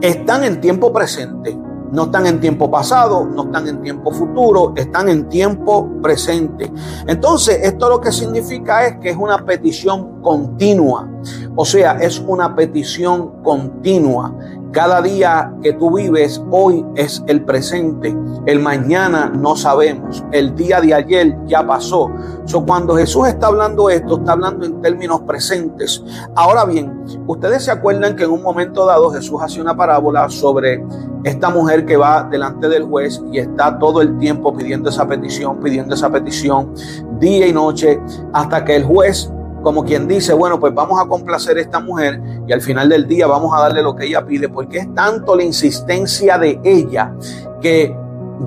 están 0.00 0.44
en 0.44 0.60
tiempo 0.60 0.92
presente. 0.92 1.58
No 1.90 2.04
están 2.04 2.26
en 2.26 2.38
tiempo 2.38 2.70
pasado, 2.70 3.24
no 3.24 3.44
están 3.44 3.66
en 3.66 3.80
tiempo 3.80 4.10
futuro, 4.10 4.74
están 4.76 5.08
en 5.08 5.26
tiempo 5.28 5.88
presente. 6.02 6.70
Entonces, 7.06 7.60
esto 7.62 7.88
lo 7.88 7.98
que 7.98 8.12
significa 8.12 8.86
es 8.86 8.98
que 8.98 9.10
es 9.10 9.16
una 9.16 9.44
petición 9.44 10.20
continua. 10.20 11.08
O 11.56 11.64
sea, 11.64 11.92
es 11.92 12.18
una 12.18 12.54
petición 12.54 13.42
continua. 13.42 14.36
Cada 14.72 15.00
día 15.00 15.52
que 15.62 15.72
tú 15.72 15.96
vives 15.96 16.42
hoy 16.50 16.84
es 16.94 17.22
el 17.26 17.42
presente. 17.44 18.14
El 18.44 18.60
mañana 18.60 19.32
no 19.34 19.56
sabemos. 19.56 20.22
El 20.30 20.54
día 20.54 20.80
de 20.80 20.92
ayer 20.92 21.36
ya 21.46 21.66
pasó. 21.66 22.10
So, 22.44 22.66
cuando 22.66 22.94
Jesús 22.94 23.28
está 23.28 23.46
hablando 23.46 23.88
esto, 23.88 24.18
está 24.18 24.32
hablando 24.32 24.66
en 24.66 24.82
términos 24.82 25.22
presentes. 25.22 26.04
Ahora 26.34 26.66
bien, 26.66 27.02
ustedes 27.26 27.64
se 27.64 27.70
acuerdan 27.70 28.14
que 28.14 28.24
en 28.24 28.30
un 28.30 28.42
momento 28.42 28.84
dado 28.84 29.10
Jesús 29.10 29.40
hace 29.40 29.60
una 29.60 29.74
parábola 29.74 30.28
sobre 30.28 30.84
esta 31.24 31.48
mujer 31.48 31.86
que 31.86 31.96
va 31.96 32.24
delante 32.24 32.68
del 32.68 32.84
juez 32.84 33.22
y 33.32 33.38
está 33.38 33.78
todo 33.78 34.02
el 34.02 34.18
tiempo 34.18 34.54
pidiendo 34.54 34.90
esa 34.90 35.06
petición, 35.08 35.60
pidiendo 35.60 35.94
esa 35.94 36.10
petición, 36.10 36.74
día 37.18 37.46
y 37.46 37.52
noche, 37.52 38.00
hasta 38.32 38.64
que 38.64 38.76
el 38.76 38.84
juez 38.84 39.32
como 39.68 39.84
quien 39.84 40.08
dice, 40.08 40.32
bueno, 40.32 40.58
pues 40.58 40.72
vamos 40.72 40.98
a 40.98 41.06
complacer 41.06 41.58
a 41.58 41.60
esta 41.60 41.78
mujer 41.78 42.18
y 42.46 42.52
al 42.54 42.62
final 42.62 42.88
del 42.88 43.06
día 43.06 43.26
vamos 43.26 43.52
a 43.54 43.60
darle 43.60 43.82
lo 43.82 43.94
que 43.94 44.06
ella 44.06 44.24
pide, 44.24 44.48
porque 44.48 44.78
es 44.78 44.94
tanto 44.94 45.36
la 45.36 45.44
insistencia 45.44 46.38
de 46.38 46.58
ella 46.64 47.12
que 47.60 47.94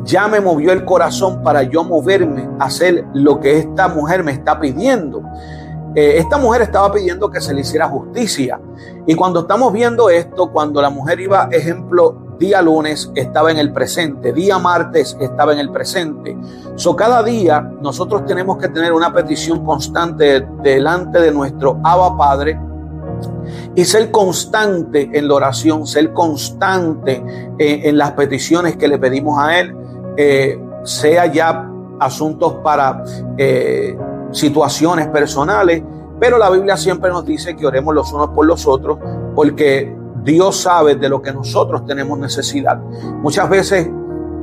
ya 0.04 0.28
me 0.28 0.42
movió 0.42 0.72
el 0.72 0.84
corazón 0.84 1.44
para 1.44 1.62
yo 1.62 1.84
moverme 1.84 2.50
a 2.58 2.63
hacer 2.66 3.06
lo 3.13 3.40
que 3.40 3.60
esta 3.60 3.88
mujer 3.88 4.24
me 4.24 4.32
está 4.32 4.60
pidiendo. 4.60 5.22
Eh, 5.94 6.18
esta 6.18 6.40
mujer 6.40 6.63
estaba 6.63 6.92
pidiendo 6.92 7.30
que 7.30 7.40
se 7.40 7.54
le 7.54 7.62
hiciera 7.62 7.88
justicia. 7.88 8.60
Y 9.06 9.13
cuando 9.13 9.42
estamos 9.42 9.72
viendo 9.72 10.10
esto, 10.10 10.51
cuando 10.51 10.82
la 10.82 10.90
mujer 10.90 11.20
iba, 11.20 11.50
ejemplo, 11.51 12.30
día 12.41 12.62
lunes 12.62 13.12
estaba 13.15 13.51
en 13.51 13.60
el 13.60 13.71
presente, 13.71 14.33
día 14.33 14.57
martes 14.57 15.15
estaba 15.21 15.53
en 15.53 15.60
el 15.60 15.71
presente. 15.71 16.36
So, 16.75 16.95
cada 16.95 17.21
día 17.21 17.62
nosotros 17.81 18.25
tenemos 18.25 18.57
que 18.57 18.67
tener 18.67 18.91
una 18.91 19.13
petición 19.13 19.63
constante 19.63 20.45
delante 20.63 21.21
de 21.21 21.31
nuestro 21.31 21.79
Abba 21.83 22.17
Padre 22.17 22.60
y 23.75 23.86
ser 23.86 24.10
constante 24.10 25.10
en 25.13 25.27
la 25.27 25.36
oración, 25.36 25.86
ser 25.86 26.12
constante 26.13 27.24
en, 27.60 27.98
las 27.98 28.12
peticiones 28.13 28.75
que 28.75 28.88
le 28.88 28.98
pedimos 28.98 29.39
a 29.39 29.60
Él, 29.60 29.75
eh, 30.17 30.60
sea 30.83 31.27
ya 31.27 31.69
asuntos 32.00 32.55
para 32.63 33.03
eh, 33.38 33.95
situaciones 34.31 35.07
personales, 35.10 35.83
pero 36.19 36.39
la 36.39 36.50
Biblia 36.50 36.75
siempre 36.75 37.12
nos 37.12 37.24
dice 37.24 37.55
que 37.55 37.67
oremos 37.67 37.93
los 37.93 38.12
unos 38.12 38.29
por 38.29 38.48
los 38.48 38.65
otros, 38.65 38.98
porque 39.36 40.00
Dios 40.24 40.62
sabe 40.62 40.96
de 40.96 41.10
lo 41.10 41.22
que 41.22 41.32
nosotros 41.32 41.86
tenemos 41.86 42.18
necesidad. 42.20 42.78
Muchas 43.22 43.50
veces 43.50 43.90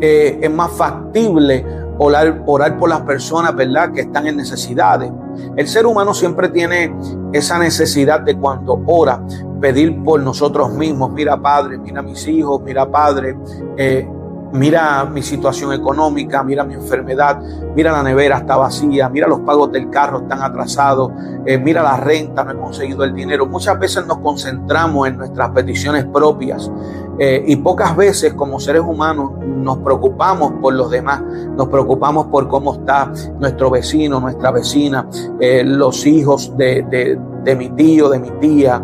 eh, 0.00 0.38
es 0.40 0.50
más 0.50 0.70
factible 0.72 1.64
orar, 1.98 2.44
por 2.44 2.88
las 2.88 3.00
personas, 3.00 3.54
¿verdad?, 3.54 3.92
que 3.92 4.02
están 4.02 4.26
en 4.26 4.36
necesidades. 4.36 5.10
El 5.56 5.66
ser 5.66 5.86
humano 5.86 6.14
siempre 6.14 6.48
tiene 6.48 6.94
esa 7.32 7.58
necesidad 7.58 8.20
de 8.20 8.36
cuando 8.36 8.80
ora, 8.86 9.20
pedir 9.60 10.02
por 10.04 10.20
nosotros 10.20 10.72
mismos. 10.72 11.10
Mira, 11.10 11.40
Padre, 11.40 11.78
mira 11.78 12.02
mis 12.02 12.26
hijos, 12.28 12.60
mira, 12.62 12.88
Padre, 12.88 13.36
eh, 13.76 14.08
mira 14.52 15.04
mi 15.04 15.22
situación 15.22 15.72
económica, 15.72 16.42
mira 16.42 16.64
mi 16.64 16.74
enfermedad, 16.74 17.40
mira 17.74 17.92
la 17.92 18.02
nevera 18.02 18.38
está 18.38 18.56
vacía, 18.56 19.08
mira 19.08 19.28
los 19.28 19.40
pagos 19.40 19.72
del 19.72 19.90
carro 19.90 20.20
están 20.22 20.42
atrasados, 20.42 21.12
eh, 21.44 21.58
mira 21.58 21.82
la 21.82 21.96
renta, 21.96 22.44
no 22.44 22.52
he 22.52 22.56
conseguido 22.56 23.04
el 23.04 23.14
dinero. 23.14 23.46
Muchas 23.46 23.78
veces 23.78 24.06
nos 24.06 24.18
concentramos 24.18 25.08
en 25.08 25.18
nuestras 25.18 25.50
peticiones 25.50 26.04
propias 26.06 26.70
eh, 27.18 27.44
y 27.46 27.56
pocas 27.56 27.96
veces 27.96 28.34
como 28.34 28.60
seres 28.60 28.82
humanos 28.82 29.32
nos 29.44 29.78
preocupamos 29.78 30.52
por 30.60 30.74
los 30.74 30.90
demás, 30.90 31.22
nos 31.22 31.68
preocupamos 31.68 32.26
por 32.26 32.48
cómo 32.48 32.74
está 32.74 33.12
nuestro 33.38 33.70
vecino, 33.70 34.20
nuestra 34.20 34.50
vecina, 34.50 35.08
eh, 35.40 35.62
los 35.64 36.06
hijos 36.06 36.56
de, 36.56 37.18
mi 37.56 37.68
tío, 37.70 38.08
de 38.08 38.18
mi 38.18 38.30
tía. 38.40 38.82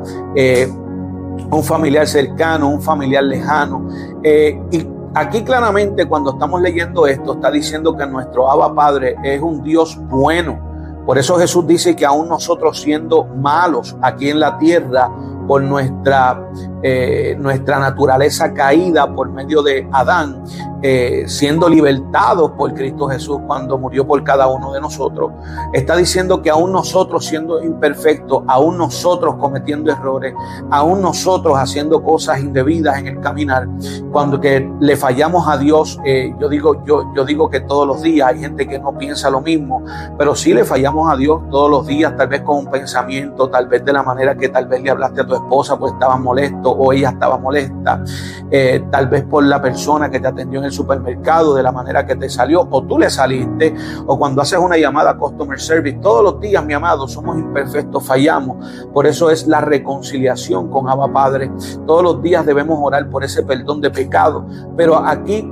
un 1.50 1.62
familiar 1.62 2.06
cercano, 2.06 2.68
un 2.68 2.82
familiar 2.82 3.24
lejano. 3.24 3.88
y 4.22 4.93
Aquí 5.16 5.44
claramente 5.44 6.06
cuando 6.06 6.32
estamos 6.32 6.60
leyendo 6.60 7.06
esto 7.06 7.34
está 7.34 7.48
diciendo 7.48 7.96
que 7.96 8.04
nuestro 8.04 8.50
Abba 8.50 8.74
Padre 8.74 9.16
es 9.22 9.40
un 9.40 9.62
Dios 9.62 9.96
bueno. 10.08 10.58
Por 11.06 11.18
eso 11.18 11.36
Jesús 11.36 11.64
dice 11.68 11.94
que 11.94 12.04
aún 12.04 12.28
nosotros 12.28 12.80
siendo 12.80 13.24
malos 13.24 13.96
aquí 14.02 14.30
en 14.30 14.40
la 14.40 14.58
tierra, 14.58 15.08
por 15.46 15.62
nuestra, 15.62 16.50
eh, 16.86 17.34
nuestra 17.38 17.78
naturaleza 17.78 18.52
caída 18.52 19.10
por 19.14 19.30
medio 19.30 19.62
de 19.62 19.88
Adán, 19.90 20.44
eh, 20.82 21.24
siendo 21.28 21.66
libertados 21.66 22.50
por 22.50 22.74
Cristo 22.74 23.08
Jesús 23.08 23.38
cuando 23.46 23.78
murió 23.78 24.06
por 24.06 24.22
cada 24.22 24.48
uno 24.48 24.70
de 24.70 24.82
nosotros, 24.82 25.32
está 25.72 25.96
diciendo 25.96 26.42
que 26.42 26.50
aún 26.50 26.72
nosotros 26.72 27.24
siendo 27.24 27.62
imperfectos, 27.62 28.42
aún 28.46 28.76
nosotros 28.76 29.36
cometiendo 29.36 29.90
errores, 29.90 30.34
aún 30.70 31.00
nosotros 31.00 31.56
haciendo 31.56 32.02
cosas 32.02 32.40
indebidas 32.40 32.98
en 32.98 33.06
el 33.06 33.20
caminar, 33.20 33.66
cuando 34.12 34.38
que 34.38 34.70
le 34.78 34.94
fallamos 34.98 35.48
a 35.48 35.56
Dios, 35.56 35.98
eh, 36.04 36.34
yo 36.38 36.50
digo, 36.50 36.84
yo, 36.84 37.14
yo 37.16 37.24
digo 37.24 37.48
que 37.48 37.60
todos 37.60 37.86
los 37.86 38.02
días 38.02 38.28
hay 38.28 38.40
gente 38.40 38.68
que 38.68 38.78
no 38.78 38.92
piensa 38.98 39.30
lo 39.30 39.40
mismo, 39.40 39.82
pero 40.18 40.34
sí 40.34 40.52
le 40.52 40.66
fallamos 40.66 41.10
a 41.10 41.16
Dios 41.16 41.40
todos 41.50 41.70
los 41.70 41.86
días, 41.86 42.14
tal 42.14 42.28
vez 42.28 42.42
con 42.42 42.58
un 42.58 42.66
pensamiento, 42.66 43.48
tal 43.48 43.68
vez 43.68 43.82
de 43.86 43.92
la 43.94 44.02
manera 44.02 44.36
que 44.36 44.50
tal 44.50 44.66
vez 44.66 44.82
le 44.82 44.90
hablaste 44.90 45.22
a 45.22 45.26
tu 45.26 45.34
esposa, 45.34 45.78
pues 45.78 45.94
estaba 45.94 46.18
molesto 46.18 46.73
o 46.76 46.92
ella 46.92 47.10
estaba 47.10 47.38
molesta, 47.38 48.02
eh, 48.50 48.84
tal 48.90 49.08
vez 49.08 49.24
por 49.24 49.44
la 49.44 49.60
persona 49.60 50.10
que 50.10 50.20
te 50.20 50.28
atendió 50.28 50.58
en 50.60 50.66
el 50.66 50.72
supermercado 50.72 51.54
de 51.54 51.62
la 51.62 51.72
manera 51.72 52.06
que 52.06 52.16
te 52.16 52.28
salió 52.28 52.66
o 52.70 52.82
tú 52.84 52.98
le 52.98 53.10
saliste 53.10 53.74
o 54.06 54.18
cuando 54.18 54.42
haces 54.42 54.58
una 54.58 54.76
llamada 54.76 55.10
a 55.10 55.16
customer 55.16 55.60
service, 55.60 55.98
todos 56.00 56.22
los 56.22 56.40
días, 56.40 56.64
mi 56.64 56.74
amado, 56.74 57.06
somos 57.08 57.38
imperfectos, 57.38 58.04
fallamos, 58.04 58.66
por 58.92 59.06
eso 59.06 59.30
es 59.30 59.46
la 59.46 59.60
reconciliación 59.60 60.70
con 60.70 60.88
Abba 60.88 61.12
Padre, 61.12 61.50
todos 61.86 62.02
los 62.02 62.22
días 62.22 62.44
debemos 62.46 62.78
orar 62.82 63.08
por 63.08 63.24
ese 63.24 63.42
perdón 63.42 63.80
de 63.80 63.90
pecado, 63.90 64.46
pero 64.76 64.96
aquí 64.96 65.50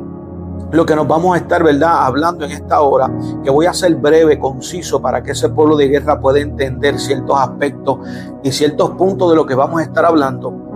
lo 0.73 0.87
que 0.87 0.97
nos 0.97 1.07
vamos 1.07 1.35
a 1.35 1.39
estar, 1.39 1.63
¿verdad?, 1.63 2.07
hablando 2.07 2.47
en 2.47 2.53
esta 2.53 2.81
hora, 2.81 3.11
que 3.45 3.51
voy 3.51 3.67
a 3.67 3.75
ser 3.75 3.95
breve, 3.97 4.39
conciso, 4.39 5.03
para 5.03 5.23
que 5.23 5.33
ese 5.33 5.51
pueblo 5.51 5.77
de 5.77 5.89
guerra 5.89 6.19
pueda 6.19 6.41
entender 6.41 6.99
ciertos 6.99 7.39
aspectos 7.39 7.99
y 8.43 8.51
ciertos 8.51 8.91
puntos 8.93 9.29
de 9.31 9.37
lo 9.37 9.45
que 9.45 9.55
vamos 9.55 9.81
a 9.81 9.85
estar 9.85 10.07
hablando. 10.07 10.72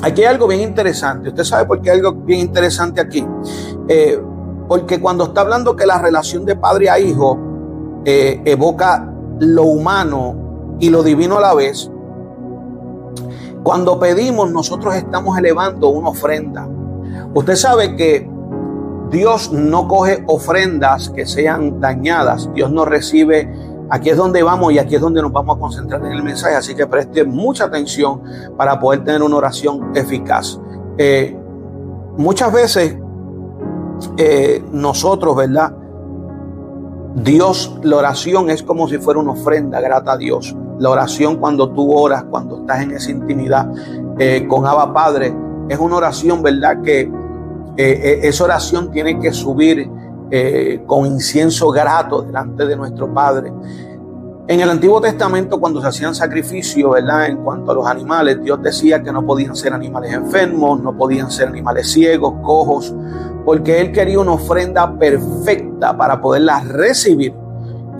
Aquí 0.00 0.22
hay 0.22 0.28
algo 0.28 0.46
bien 0.46 0.60
interesante. 0.62 1.28
Usted 1.28 1.44
sabe 1.44 1.66
por 1.66 1.82
qué 1.82 1.90
hay 1.90 1.98
algo 1.98 2.12
bien 2.12 2.40
interesante 2.40 3.00
aquí. 3.00 3.26
Eh, 3.88 4.20
porque 4.68 5.00
cuando 5.00 5.24
está 5.24 5.42
hablando 5.42 5.76
que 5.76 5.84
la 5.84 5.98
relación 5.98 6.44
de 6.44 6.56
padre 6.56 6.88
a 6.88 6.98
hijo 6.98 7.38
eh, 8.04 8.40
evoca 8.44 9.12
lo 9.38 9.64
humano 9.64 10.76
y 10.80 10.88
lo 10.88 11.02
divino 11.02 11.38
a 11.38 11.40
la 11.40 11.54
vez, 11.54 11.90
cuando 13.62 13.98
pedimos 13.98 14.50
nosotros 14.50 14.94
estamos 14.94 15.38
elevando 15.38 15.88
una 15.88 16.08
ofrenda. 16.08 16.68
Usted 17.34 17.54
sabe 17.54 17.96
que 17.96 18.28
Dios 19.10 19.52
no 19.52 19.86
coge 19.88 20.24
ofrendas 20.26 21.10
que 21.10 21.26
sean 21.26 21.80
dañadas. 21.80 22.50
Dios 22.54 22.72
no 22.72 22.84
recibe. 22.84 23.52
Aquí 23.94 24.08
es 24.08 24.16
donde 24.16 24.42
vamos 24.42 24.72
y 24.72 24.78
aquí 24.78 24.94
es 24.94 25.02
donde 25.02 25.20
nos 25.20 25.30
vamos 25.30 25.58
a 25.58 25.60
concentrar 25.60 26.02
en 26.06 26.12
el 26.12 26.22
mensaje. 26.22 26.56
Así 26.56 26.74
que 26.74 26.86
preste 26.86 27.24
mucha 27.24 27.64
atención 27.64 28.22
para 28.56 28.80
poder 28.80 29.04
tener 29.04 29.22
una 29.22 29.36
oración 29.36 29.94
eficaz. 29.94 30.58
Eh, 30.96 31.36
muchas 32.16 32.50
veces 32.54 32.96
eh, 34.16 34.64
nosotros, 34.72 35.36
¿verdad? 35.36 35.76
Dios, 37.16 37.78
la 37.82 37.98
oración 37.98 38.48
es 38.48 38.62
como 38.62 38.88
si 38.88 38.96
fuera 38.96 39.20
una 39.20 39.32
ofrenda 39.32 39.78
grata 39.78 40.12
a 40.12 40.16
Dios. 40.16 40.56
La 40.78 40.88
oración 40.88 41.36
cuando 41.36 41.68
tú 41.68 41.92
oras, 41.92 42.24
cuando 42.30 42.60
estás 42.60 42.80
en 42.80 42.92
esa 42.92 43.10
intimidad 43.10 43.70
eh, 44.18 44.46
con 44.48 44.64
Abba 44.64 44.90
Padre, 44.94 45.36
es 45.68 45.78
una 45.78 45.96
oración, 45.96 46.42
¿verdad? 46.42 46.80
Que 46.80 47.12
esa 47.76 48.44
oración 48.44 48.90
tiene 48.90 49.20
que 49.20 49.32
subir 49.32 49.90
eh, 50.34 50.82
con 50.86 51.04
incienso 51.04 51.70
grato 51.70 52.22
delante 52.22 52.64
de 52.64 52.74
nuestro 52.74 53.12
Padre. 53.12 53.52
En 54.48 54.60
el 54.60 54.70
Antiguo 54.70 54.98
Testamento, 54.98 55.60
cuando 55.60 55.82
se 55.82 55.88
hacían 55.88 56.14
sacrificios, 56.14 56.90
¿verdad? 56.90 57.26
En 57.26 57.44
cuanto 57.44 57.70
a 57.70 57.74
los 57.74 57.86
animales, 57.86 58.42
Dios 58.42 58.62
decía 58.62 59.02
que 59.02 59.12
no 59.12 59.26
podían 59.26 59.54
ser 59.54 59.74
animales 59.74 60.10
enfermos, 60.14 60.82
no 60.82 60.96
podían 60.96 61.30
ser 61.30 61.48
animales 61.48 61.92
ciegos, 61.92 62.32
cojos, 62.42 62.94
porque 63.44 63.78
Él 63.82 63.92
quería 63.92 64.18
una 64.20 64.32
ofrenda 64.32 64.98
perfecta 64.98 65.94
para 65.94 66.18
poderla 66.20 66.60
recibir 66.60 67.34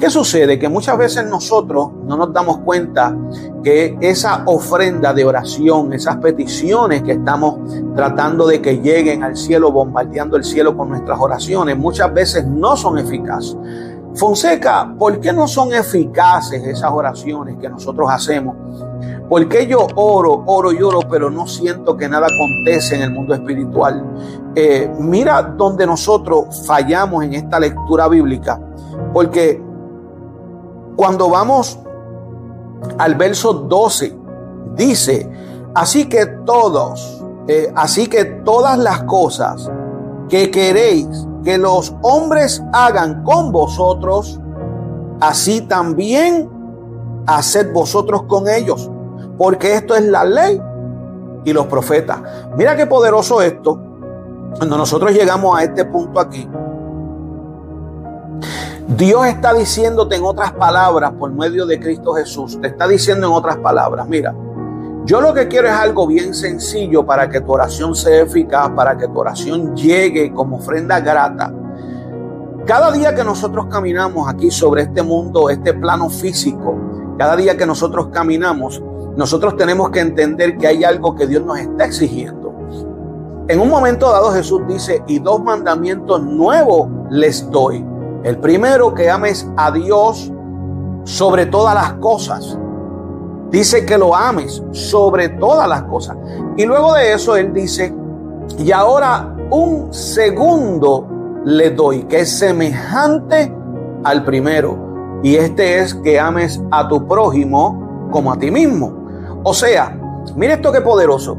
¿Qué 0.02 0.10
sucede? 0.10 0.58
Que 0.58 0.68
muchas 0.68 0.98
veces 0.98 1.24
nosotros 1.26 1.92
no 2.08 2.16
nos 2.16 2.32
damos 2.32 2.58
cuenta 2.58 3.16
que 3.62 3.96
esa 4.00 4.42
ofrenda 4.46 5.14
de 5.14 5.24
oración, 5.24 5.92
esas 5.92 6.16
peticiones 6.16 7.04
que 7.04 7.12
estamos 7.12 7.60
tratando 7.94 8.48
de 8.48 8.60
que 8.60 8.80
lleguen 8.80 9.22
al 9.22 9.36
cielo, 9.36 9.70
bombardeando 9.70 10.36
el 10.36 10.42
cielo 10.42 10.76
con 10.76 10.88
nuestras 10.88 11.20
oraciones, 11.20 11.78
muchas 11.78 12.12
veces 12.12 12.44
no 12.44 12.76
son 12.76 12.98
eficaces. 12.98 13.56
Fonseca, 14.16 14.92
¿por 14.98 15.20
qué 15.20 15.32
no 15.32 15.46
son 15.46 15.72
eficaces 15.72 16.66
esas 16.66 16.90
oraciones 16.90 17.58
que 17.60 17.68
nosotros 17.68 18.10
hacemos? 18.10 18.56
Porque 19.28 19.68
yo 19.68 19.86
oro, 19.94 20.42
oro 20.46 20.72
y 20.72 20.82
oro, 20.82 20.98
pero 21.08 21.30
no 21.30 21.46
siento 21.46 21.96
que 21.96 22.08
nada 22.08 22.26
acontece 22.26 22.96
en 22.96 23.02
el 23.02 23.12
mundo 23.12 23.34
espiritual? 23.34 24.04
Eh, 24.56 24.90
mira 24.98 25.42
donde 25.42 25.86
nosotros 25.86 26.66
fallamos 26.66 27.22
en 27.22 27.34
esta 27.34 27.60
lectura 27.60 28.08
bíblica. 28.08 28.60
Porque 29.12 29.62
cuando 30.96 31.28
vamos 31.28 31.78
al 32.98 33.14
verso 33.14 33.52
12, 33.52 34.16
dice, 34.76 35.30
así 35.74 36.08
que 36.08 36.26
todos, 36.44 37.22
eh, 37.48 37.72
así 37.74 38.08
que 38.08 38.24
todas 38.24 38.78
las 38.78 39.02
cosas 39.04 39.70
que 40.28 40.50
queréis 40.50 41.08
que 41.44 41.58
los 41.58 41.94
hombres 42.02 42.62
hagan 42.72 43.24
con 43.24 43.52
vosotros, 43.52 44.40
así 45.20 45.60
también 45.62 46.48
haced 47.26 47.72
vosotros 47.72 48.24
con 48.24 48.48
ellos 48.48 48.90
porque 49.42 49.74
esto 49.74 49.96
es 49.96 50.04
la 50.04 50.24
ley 50.24 50.62
y 51.44 51.52
los 51.52 51.66
profetas. 51.66 52.20
Mira 52.56 52.76
qué 52.76 52.86
poderoso 52.86 53.42
esto. 53.42 53.76
Cuando 54.56 54.76
nosotros 54.76 55.12
llegamos 55.12 55.58
a 55.58 55.64
este 55.64 55.84
punto 55.84 56.20
aquí, 56.20 56.48
Dios 58.88 59.26
está 59.26 59.54
diciéndote 59.54 60.16
en 60.16 60.24
otras 60.24 60.52
palabras, 60.52 61.12
por 61.12 61.32
medio 61.32 61.66
de 61.66 61.78
Cristo 61.78 62.14
Jesús, 62.14 62.60
te 62.60 62.68
está 62.68 62.88
diciendo 62.88 63.28
en 63.28 63.32
otras 63.32 63.56
palabras, 63.58 64.08
mira, 64.08 64.34
yo 65.04 65.20
lo 65.20 65.32
que 65.32 65.48
quiero 65.48 65.68
es 65.68 65.74
algo 65.74 66.06
bien 66.06 66.34
sencillo 66.34 67.06
para 67.06 67.28
que 67.28 67.40
tu 67.40 67.52
oración 67.52 67.94
sea 67.94 68.22
eficaz, 68.22 68.70
para 68.70 68.96
que 68.96 69.06
tu 69.06 69.18
oración 69.18 69.74
llegue 69.76 70.32
como 70.32 70.56
ofrenda 70.56 71.00
grata. 71.00 71.52
Cada 72.66 72.92
día 72.92 73.14
que 73.14 73.24
nosotros 73.24 73.66
caminamos 73.66 74.28
aquí 74.28 74.50
sobre 74.50 74.82
este 74.82 75.02
mundo, 75.02 75.50
este 75.50 75.74
plano 75.74 76.08
físico, 76.08 76.76
cada 77.18 77.36
día 77.36 77.56
que 77.56 77.66
nosotros 77.66 78.08
caminamos, 78.12 78.82
nosotros 79.16 79.56
tenemos 79.56 79.90
que 79.90 80.00
entender 80.00 80.56
que 80.56 80.66
hay 80.66 80.84
algo 80.84 81.14
que 81.14 81.26
Dios 81.26 81.44
nos 81.44 81.58
está 81.58 81.84
exigiendo. 81.84 82.52
En 83.48 83.60
un 83.60 83.68
momento 83.68 84.10
dado 84.10 84.30
Jesús 84.32 84.62
dice, 84.68 85.02
y 85.06 85.18
dos 85.18 85.42
mandamientos 85.42 86.22
nuevos 86.22 86.88
les 87.10 87.50
doy. 87.50 87.91
El 88.24 88.38
primero, 88.38 88.94
que 88.94 89.10
ames 89.10 89.48
a 89.56 89.70
Dios 89.70 90.32
sobre 91.04 91.46
todas 91.46 91.74
las 91.74 91.94
cosas. 91.94 92.58
Dice 93.50 93.84
que 93.84 93.98
lo 93.98 94.14
ames 94.14 94.62
sobre 94.70 95.28
todas 95.28 95.68
las 95.68 95.82
cosas. 95.84 96.16
Y 96.56 96.64
luego 96.64 96.94
de 96.94 97.12
eso 97.12 97.36
Él 97.36 97.52
dice, 97.52 97.94
y 98.58 98.72
ahora 98.72 99.34
un 99.50 99.92
segundo 99.92 101.06
le 101.44 101.70
doy, 101.70 102.04
que 102.04 102.20
es 102.20 102.38
semejante 102.38 103.54
al 104.04 104.24
primero. 104.24 105.20
Y 105.22 105.36
este 105.36 105.78
es 105.78 105.94
que 105.94 106.18
ames 106.18 106.60
a 106.70 106.88
tu 106.88 107.06
prójimo 107.06 108.08
como 108.10 108.32
a 108.32 108.38
ti 108.38 108.50
mismo. 108.50 108.92
O 109.42 109.52
sea, 109.52 109.98
mire 110.36 110.54
esto 110.54 110.72
que 110.72 110.80
poderoso. 110.80 111.36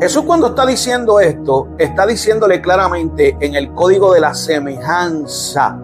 Jesús 0.00 0.24
cuando 0.24 0.48
está 0.48 0.66
diciendo 0.66 1.20
esto, 1.20 1.68
está 1.78 2.06
diciéndole 2.06 2.60
claramente 2.60 3.36
en 3.40 3.54
el 3.54 3.72
código 3.72 4.12
de 4.12 4.20
la 4.20 4.34
semejanza. 4.34 5.78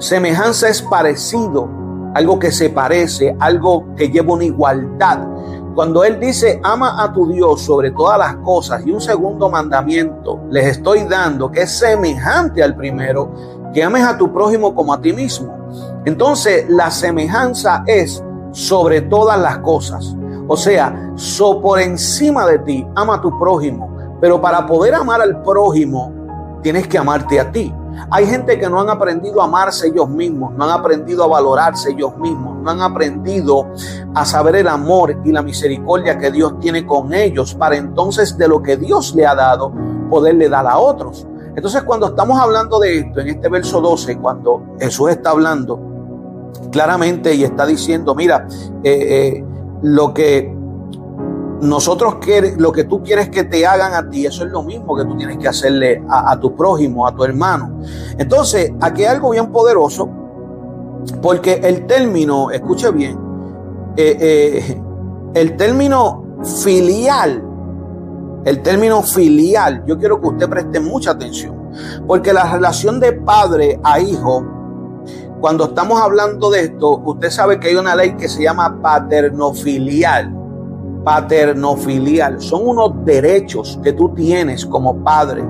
Semejanza 0.00 0.70
es 0.70 0.80
parecido, 0.80 1.68
algo 2.14 2.38
que 2.38 2.50
se 2.50 2.70
parece, 2.70 3.36
algo 3.38 3.94
que 3.96 4.08
lleva 4.08 4.32
una 4.32 4.44
igualdad. 4.44 5.28
Cuando 5.74 6.04
Él 6.04 6.18
dice, 6.18 6.58
ama 6.64 7.02
a 7.02 7.12
tu 7.12 7.28
Dios 7.28 7.60
sobre 7.60 7.90
todas 7.90 8.18
las 8.18 8.36
cosas, 8.36 8.84
y 8.86 8.92
un 8.92 9.00
segundo 9.02 9.50
mandamiento 9.50 10.40
les 10.50 10.78
estoy 10.78 11.04
dando 11.04 11.52
que 11.52 11.62
es 11.62 11.78
semejante 11.78 12.62
al 12.62 12.74
primero, 12.76 13.30
que 13.74 13.84
ames 13.84 14.02
a 14.02 14.16
tu 14.16 14.32
prójimo 14.32 14.74
como 14.74 14.94
a 14.94 15.00
ti 15.02 15.12
mismo. 15.12 15.54
Entonces, 16.06 16.64
la 16.70 16.90
semejanza 16.90 17.84
es 17.86 18.24
sobre 18.52 19.02
todas 19.02 19.38
las 19.38 19.58
cosas. 19.58 20.16
O 20.48 20.56
sea, 20.56 21.12
so 21.14 21.60
por 21.60 21.78
encima 21.78 22.46
de 22.46 22.58
ti, 22.60 22.86
ama 22.96 23.16
a 23.16 23.20
tu 23.20 23.38
prójimo. 23.38 23.94
Pero 24.18 24.40
para 24.40 24.66
poder 24.66 24.94
amar 24.94 25.20
al 25.20 25.42
prójimo, 25.42 26.10
tienes 26.62 26.88
que 26.88 26.96
amarte 26.96 27.38
a 27.38 27.52
ti. 27.52 27.72
Hay 28.10 28.26
gente 28.26 28.58
que 28.58 28.68
no 28.68 28.80
han 28.80 28.88
aprendido 28.88 29.40
a 29.40 29.44
amarse 29.44 29.88
ellos 29.88 30.08
mismos, 30.08 30.52
no 30.54 30.64
han 30.64 30.70
aprendido 30.70 31.24
a 31.24 31.26
valorarse 31.28 31.90
ellos 31.90 32.16
mismos, 32.16 32.56
no 32.62 32.70
han 32.70 32.80
aprendido 32.80 33.66
a 34.14 34.24
saber 34.24 34.56
el 34.56 34.68
amor 34.68 35.20
y 35.24 35.32
la 35.32 35.42
misericordia 35.42 36.18
que 36.18 36.30
Dios 36.30 36.58
tiene 36.60 36.86
con 36.86 37.12
ellos 37.12 37.54
para 37.54 37.76
entonces 37.76 38.36
de 38.36 38.48
lo 38.48 38.62
que 38.62 38.76
Dios 38.76 39.14
le 39.14 39.26
ha 39.26 39.34
dado 39.34 39.72
poderle 40.08 40.48
dar 40.48 40.66
a 40.66 40.78
otros. 40.78 41.26
Entonces 41.54 41.82
cuando 41.82 42.08
estamos 42.08 42.38
hablando 42.40 42.78
de 42.78 42.98
esto 42.98 43.20
en 43.20 43.28
este 43.28 43.48
verso 43.48 43.80
12, 43.80 44.18
cuando 44.18 44.62
Jesús 44.78 45.10
está 45.10 45.30
hablando 45.30 45.80
claramente 46.70 47.34
y 47.34 47.44
está 47.44 47.66
diciendo, 47.66 48.14
mira, 48.14 48.46
eh, 48.82 48.90
eh, 48.92 49.44
lo 49.82 50.14
que 50.14 50.54
nosotros 51.60 52.16
queremos, 52.16 52.60
lo 52.60 52.72
que 52.72 52.84
tú 52.84 53.02
quieres 53.02 53.28
que 53.28 53.44
te 53.44 53.66
hagan 53.66 53.94
a 53.94 54.08
ti, 54.08 54.26
eso 54.26 54.44
es 54.44 54.50
lo 54.50 54.62
mismo 54.62 54.96
que 54.96 55.04
tú 55.04 55.16
tienes 55.16 55.38
que 55.38 55.48
hacerle 55.48 56.02
a, 56.08 56.38
tu 56.38 56.54
prójimo, 56.54 57.06
a 57.06 57.14
tu 57.14 57.24
hermano. 57.24 57.80
Entonces, 58.18 58.72
aquí 58.80 59.02
hay 59.02 59.14
algo 59.14 59.30
bien 59.30 59.50
poderoso, 59.52 60.08
porque 61.22 61.60
el 61.62 61.86
término, 61.86 62.50
escuche 62.50 62.90
bien, 62.90 63.18
eh, 63.96 64.16
eh, 64.20 64.82
el 65.34 65.56
término 65.56 66.24
filial, 66.62 67.44
el 68.44 68.62
término 68.62 69.02
filial, 69.02 69.84
yo 69.86 69.98
quiero 69.98 70.20
que 70.20 70.28
usted 70.28 70.48
preste 70.48 70.80
mucha 70.80 71.12
atención, 71.12 71.70
porque 72.06 72.32
la 72.32 72.50
relación 72.50 73.00
de 73.00 73.12
padre 73.12 73.78
a 73.82 74.00
hijo 74.00 74.44
cuando 75.40 75.64
estamos 75.64 75.98
hablando 75.98 76.50
de 76.50 76.64
esto, 76.64 76.98
usted 76.98 77.30
sabe 77.30 77.58
que 77.58 77.68
hay 77.68 77.76
una 77.76 77.96
ley 77.96 78.14
que 78.14 78.28
se 78.28 78.42
llama 78.42 78.78
paternofilial. 78.82 80.39
Paternofilial. 81.04 82.40
Son 82.40 82.66
unos 82.66 83.04
derechos 83.04 83.78
que 83.82 83.92
tú 83.92 84.10
tienes 84.10 84.66
como 84.66 85.02
padre. 85.02 85.44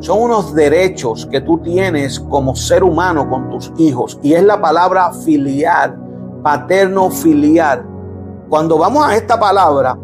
Son 0.00 0.22
unos 0.22 0.54
derechos 0.54 1.26
que 1.26 1.40
tú 1.40 1.58
tienes 1.58 2.20
como 2.20 2.54
ser 2.54 2.84
humano 2.84 3.28
con 3.28 3.50
tus 3.50 3.72
hijos. 3.78 4.18
Y 4.22 4.34
es 4.34 4.42
la 4.42 4.60
palabra 4.60 5.12
filial, 5.12 5.96
paternofilial. 6.42 7.84
Cuando 8.48 8.78
vamos 8.78 9.04
a 9.04 9.16
esta 9.16 9.38
palabra, 9.38 9.98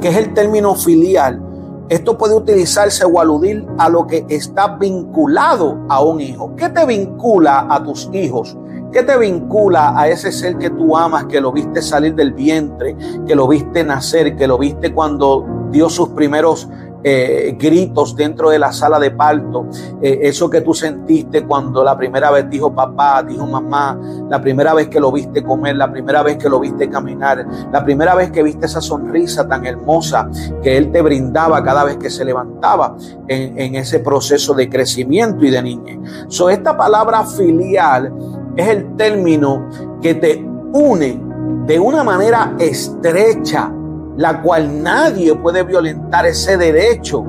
que 0.00 0.08
es 0.08 0.16
el 0.16 0.34
término 0.34 0.74
filial, 0.74 1.42
esto 1.88 2.18
puede 2.18 2.34
utilizarse 2.34 3.04
o 3.04 3.20
aludir 3.20 3.64
a 3.78 3.88
lo 3.88 4.06
que 4.06 4.26
está 4.28 4.76
vinculado 4.76 5.78
a 5.88 6.02
un 6.02 6.20
hijo. 6.20 6.54
¿Qué 6.56 6.68
te 6.68 6.84
vincula 6.84 7.66
a 7.70 7.82
tus 7.82 8.10
hijos? 8.12 8.56
¿Qué 8.92 9.02
te 9.02 9.18
vincula 9.18 9.98
a 9.98 10.08
ese 10.08 10.32
ser 10.32 10.56
que 10.56 10.70
tú 10.70 10.96
amas, 10.96 11.26
que 11.26 11.40
lo 11.40 11.52
viste 11.52 11.82
salir 11.82 12.14
del 12.14 12.32
vientre, 12.32 12.96
que 13.26 13.34
lo 13.34 13.46
viste 13.46 13.84
nacer, 13.84 14.36
que 14.36 14.46
lo 14.46 14.58
viste 14.58 14.92
cuando 14.92 15.68
dio 15.70 15.88
sus 15.88 16.10
primeros 16.10 16.68
eh, 17.08 17.56
gritos 17.56 18.16
dentro 18.16 18.50
de 18.50 18.58
la 18.58 18.72
sala 18.72 18.98
de 18.98 19.12
parto, 19.12 19.68
eh, 20.02 20.18
eso 20.22 20.50
que 20.50 20.60
tú 20.60 20.74
sentiste 20.74 21.44
cuando 21.46 21.84
la 21.84 21.96
primera 21.96 22.32
vez 22.32 22.50
dijo 22.50 22.74
papá, 22.74 23.22
dijo 23.22 23.46
mamá, 23.46 23.96
la 24.28 24.40
primera 24.40 24.74
vez 24.74 24.88
que 24.88 24.98
lo 24.98 25.12
viste 25.12 25.44
comer, 25.44 25.76
la 25.76 25.92
primera 25.92 26.24
vez 26.24 26.36
que 26.36 26.48
lo 26.48 26.58
viste 26.58 26.90
caminar, 26.90 27.46
la 27.72 27.84
primera 27.84 28.16
vez 28.16 28.32
que 28.32 28.42
viste 28.42 28.66
esa 28.66 28.80
sonrisa 28.80 29.46
tan 29.46 29.64
hermosa 29.66 30.28
que 30.62 30.76
él 30.76 30.90
te 30.90 31.00
brindaba 31.00 31.62
cada 31.62 31.84
vez 31.84 31.96
que 31.96 32.10
se 32.10 32.24
levantaba 32.24 32.96
en, 33.28 33.56
en 33.56 33.76
ese 33.76 34.00
proceso 34.00 34.54
de 34.54 34.68
crecimiento 34.68 35.44
y 35.44 35.50
de 35.50 35.62
niñez. 35.62 35.98
So, 36.26 36.50
esta 36.50 36.76
palabra 36.76 37.24
filial 37.24 38.12
es 38.56 38.68
el 38.68 38.96
término 38.96 39.68
que 40.00 40.14
te 40.14 40.44
une 40.72 41.20
de 41.66 41.78
una 41.78 42.02
manera 42.04 42.54
estrecha 42.58 43.72
la 44.16 44.40
cual 44.40 44.82
nadie 44.82 45.34
puede 45.34 45.62
violentar 45.62 46.26
ese 46.26 46.56
derecho, 46.56 47.24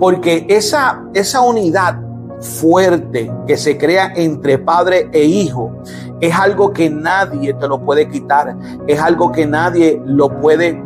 porque 0.00 0.46
esa, 0.48 1.04
esa 1.14 1.40
unidad 1.40 2.00
fuerte 2.40 3.32
que 3.46 3.56
se 3.56 3.78
crea 3.78 4.12
entre 4.16 4.58
padre 4.58 5.08
e 5.12 5.24
hijo 5.24 5.72
es 6.20 6.34
algo 6.34 6.72
que 6.72 6.90
nadie 6.90 7.54
te 7.54 7.68
lo 7.68 7.80
puede 7.80 8.08
quitar, 8.08 8.56
es 8.86 9.00
algo 9.00 9.30
que 9.32 9.46
nadie 9.46 10.00
lo 10.04 10.40
puede 10.40 10.82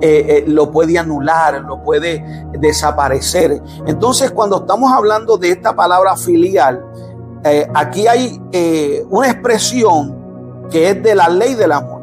eh, 0.00 0.26
eh, 0.28 0.44
lo 0.46 0.70
puede 0.70 0.98
anular, 0.98 1.62
lo 1.62 1.82
puede 1.82 2.22
desaparecer. 2.58 3.62
Entonces, 3.86 4.30
cuando 4.30 4.58
estamos 4.58 4.92
hablando 4.92 5.38
de 5.38 5.50
esta 5.50 5.74
palabra 5.74 6.16
filial, 6.16 6.84
eh, 7.52 7.68
aquí 7.74 8.06
hay 8.06 8.40
una 9.10 9.30
expresión 9.30 10.66
que 10.70 10.90
es 10.90 11.02
de 11.02 11.14
la 11.14 11.28
ley 11.28 11.54
del 11.54 11.72
amor. 11.72 12.02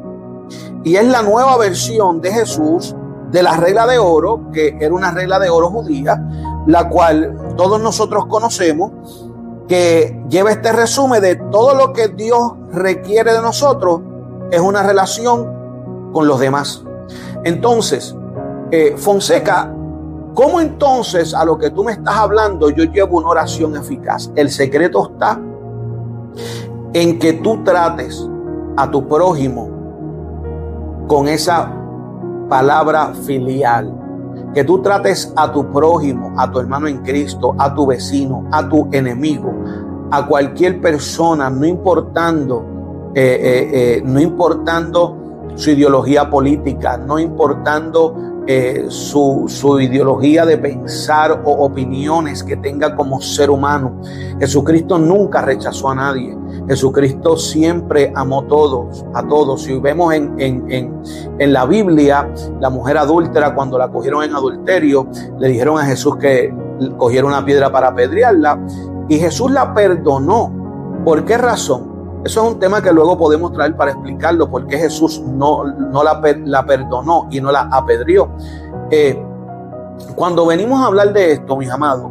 Y 0.83 0.95
es 0.95 1.05
la 1.05 1.21
nueva 1.21 1.57
versión 1.57 2.21
de 2.21 2.31
Jesús 2.31 2.95
de 3.31 3.41
la 3.41 3.57
regla 3.57 3.87
de 3.87 3.97
oro, 3.97 4.51
que 4.53 4.77
era 4.79 4.93
una 4.93 5.11
regla 5.11 5.39
de 5.39 5.49
oro 5.49 5.69
judía, 5.69 6.23
la 6.67 6.87
cual 6.87 7.55
todos 7.57 7.81
nosotros 7.81 8.27
conocemos, 8.27 8.91
que 9.67 10.23
lleva 10.29 10.51
este 10.51 10.71
resumen 10.71 11.21
de 11.21 11.35
todo 11.35 11.73
lo 11.73 11.93
que 11.93 12.09
Dios 12.09 12.53
requiere 12.71 13.33
de 13.33 13.41
nosotros, 13.41 14.01
es 14.51 14.59
una 14.59 14.83
relación 14.83 16.11
con 16.13 16.27
los 16.27 16.39
demás. 16.39 16.83
Entonces, 17.43 18.15
eh, 18.71 18.93
Fonseca, 18.97 19.73
¿cómo 20.33 20.59
entonces 20.59 21.33
a 21.33 21.45
lo 21.45 21.57
que 21.57 21.69
tú 21.69 21.83
me 21.83 21.93
estás 21.93 22.15
hablando 22.15 22.69
yo 22.69 22.83
llevo 22.85 23.17
una 23.17 23.29
oración 23.29 23.75
eficaz? 23.75 24.31
El 24.35 24.49
secreto 24.49 25.11
está 25.11 25.39
en 26.93 27.19
que 27.19 27.33
tú 27.33 27.63
trates 27.63 28.27
a 28.77 28.89
tu 28.89 29.07
prójimo 29.07 29.69
con 31.07 31.27
esa 31.27 31.71
palabra 32.49 33.13
filial. 33.25 33.99
Que 34.53 34.63
tú 34.63 34.81
trates 34.81 35.33
a 35.35 35.51
tu 35.51 35.71
prójimo, 35.71 36.33
a 36.37 36.51
tu 36.51 36.59
hermano 36.59 36.87
en 36.87 36.99
Cristo, 36.99 37.55
a 37.57 37.73
tu 37.73 37.87
vecino, 37.87 38.45
a 38.51 38.69
tu 38.69 38.87
enemigo, 38.91 39.51
a 40.11 40.27
cualquier 40.27 40.79
persona, 40.79 41.49
no 41.49 41.65
importando, 41.65 42.63
eh, 43.15 43.39
eh, 43.41 43.69
eh, 43.73 44.01
no 44.05 44.19
importando 44.19 45.17
su 45.55 45.71
ideología 45.71 46.29
política, 46.29 46.97
no 46.97 47.19
importando 47.19 48.15
eh, 48.45 48.87
su, 48.89 49.45
su, 49.47 49.79
ideología 49.79 50.45
de 50.45 50.57
pensar 50.57 51.41
o 51.45 51.51
opiniones 51.65 52.43
que 52.43 52.57
tenga 52.57 52.93
como 52.93 53.21
ser 53.21 53.49
humano. 53.49 54.01
Jesucristo 54.37 54.99
nunca 54.99 55.41
rechazó 55.41 55.89
a 55.91 55.95
nadie. 55.95 56.37
Jesucristo 56.67 57.37
siempre 57.37 58.11
amó 58.13 58.43
todos, 58.43 59.05
a 59.13 59.25
todos. 59.25 59.61
Si 59.61 59.79
vemos 59.79 60.13
en, 60.13 60.33
en, 60.39 60.69
en, 60.69 61.01
en 61.39 61.53
la 61.53 61.65
Biblia, 61.65 62.29
la 62.59 62.69
mujer 62.69 62.97
adúltera, 62.97 63.55
cuando 63.55 63.77
la 63.77 63.89
cogieron 63.89 64.23
en 64.23 64.35
adulterio, 64.35 65.07
le 65.39 65.47
dijeron 65.47 65.79
a 65.79 65.85
Jesús 65.85 66.17
que 66.17 66.53
cogiera 66.97 67.25
una 67.25 67.45
piedra 67.45 67.71
para 67.71 67.89
apedrearla 67.89 68.59
y 69.07 69.19
Jesús 69.19 69.51
la 69.51 69.73
perdonó. 69.73 70.51
¿Por 71.05 71.23
qué 71.23 71.37
razón? 71.37 71.92
Eso 72.25 72.41
es 72.41 72.53
un 72.53 72.59
tema 72.59 72.81
que 72.81 72.91
luego 72.91 73.17
podemos 73.17 73.51
traer 73.51 73.75
para 73.75 73.91
explicarlo, 73.91 74.49
por 74.49 74.65
qué 74.67 74.77
Jesús 74.77 75.21
no, 75.21 75.65
no 75.65 76.03
la, 76.03 76.21
la, 76.45 76.65
perdonó 76.65 77.27
y 77.29 77.41
no 77.41 77.51
la 77.51 77.67
apedrió. 77.71 78.29
Eh, 78.89 79.21
cuando 80.15 80.45
venimos 80.45 80.81
a 80.81 80.87
hablar 80.87 81.11
de 81.11 81.33
esto, 81.33 81.57
mis 81.57 81.69
amados, 81.69 82.09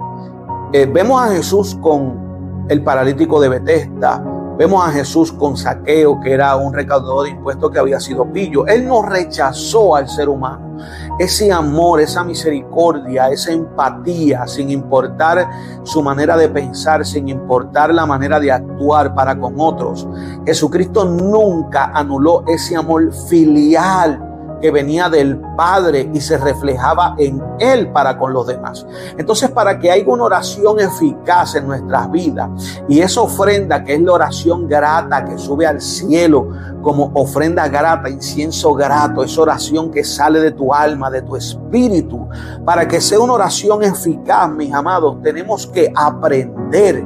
eh, 0.73 0.87
vemos 0.87 1.21
a 1.21 1.29
Jesús 1.29 1.77
con 1.81 2.67
el 2.69 2.83
paralítico 2.83 3.41
de 3.41 3.49
Betesda, 3.49 4.23
vemos 4.63 4.87
a 4.87 4.93
Jesús 4.93 5.33
con 5.33 5.57
Saqueo, 5.57 6.21
que 6.21 6.33
era 6.33 6.55
un 6.55 6.73
recaudador 6.73 7.25
de 7.25 7.31
impuestos 7.31 7.69
que 7.73 7.81
había 7.81 7.99
sido 7.99 8.33
pillo. 8.33 8.65
Él 8.69 8.87
no 8.87 9.03
rechazó 9.03 9.97
al 9.97 10.09
ser 10.09 10.29
humano 10.29 10.79
ese 11.19 11.51
amor, 11.51 12.01
esa 12.01 12.23
misericordia, 12.23 13.29
esa 13.29 13.51
empatía, 13.51 14.47
sin 14.47 14.71
importar 14.71 15.51
su 15.83 16.01
manera 16.01 16.37
de 16.37 16.49
pensar, 16.49 17.05
sin 17.05 17.29
importar 17.29 17.93
la 17.93 18.07
manera 18.07 18.39
de 18.39 18.53
actuar 18.53 19.13
para 19.17 19.37
con 19.37 19.55
otros. 19.59 20.07
Jesucristo 20.47 21.05
nunca 21.07 21.91
anuló 21.93 22.45
ese 22.47 22.77
amor 22.77 23.13
filial 23.13 24.32
que 24.63 24.71
venía 24.71 25.11
del 25.11 25.39
Padre 25.57 26.09
y 26.15 26.21
se 26.21 26.39
reflejaba 26.39 27.17
en 27.19 27.43
Él 27.59 27.91
para 27.91 28.17
con 28.17 28.33
los 28.33 28.47
demás. 28.47 28.87
Entonces, 29.19 29.51
para 29.51 29.79
que 29.79 29.91
haya 29.91 30.07
una 30.07 30.25
oración 30.25 30.79
eficaz 30.81 31.57
en 31.57 31.67
nuestras 31.67 32.11
vidas 32.11 32.49
y 32.89 33.01
esa 33.01 33.21
ofrenda 33.21 33.83
que 33.85 33.95
es 33.95 34.01
la 34.01 34.13
oración 34.13 34.69
grata 34.69 35.25
que 35.25 35.37
sube 35.37 35.67
al 35.67 35.81
cielo 35.81 36.49
como 36.81 37.11
ofrenda 37.15 37.69
grata, 37.69 38.09
incienso 38.09 38.73
grato, 38.75 39.23
esa 39.23 39.43
oración 39.43 39.91
que 39.91 40.05
sale 40.05 40.41
de 40.41 40.53
tu 40.53 40.73
alma, 40.73 41.11
de 41.11 41.23
tu 41.23 41.37
espíritu, 41.37 42.29
para 42.65 42.87
que 42.87 43.01
sea 43.01 43.21
una 43.21 43.35
oración 43.35 43.83
eficaz, 43.83 44.49
mis 44.51 44.73
amados, 44.73 45.21
tenemos 45.23 45.67
que 45.67 45.93
aprender, 45.95 47.05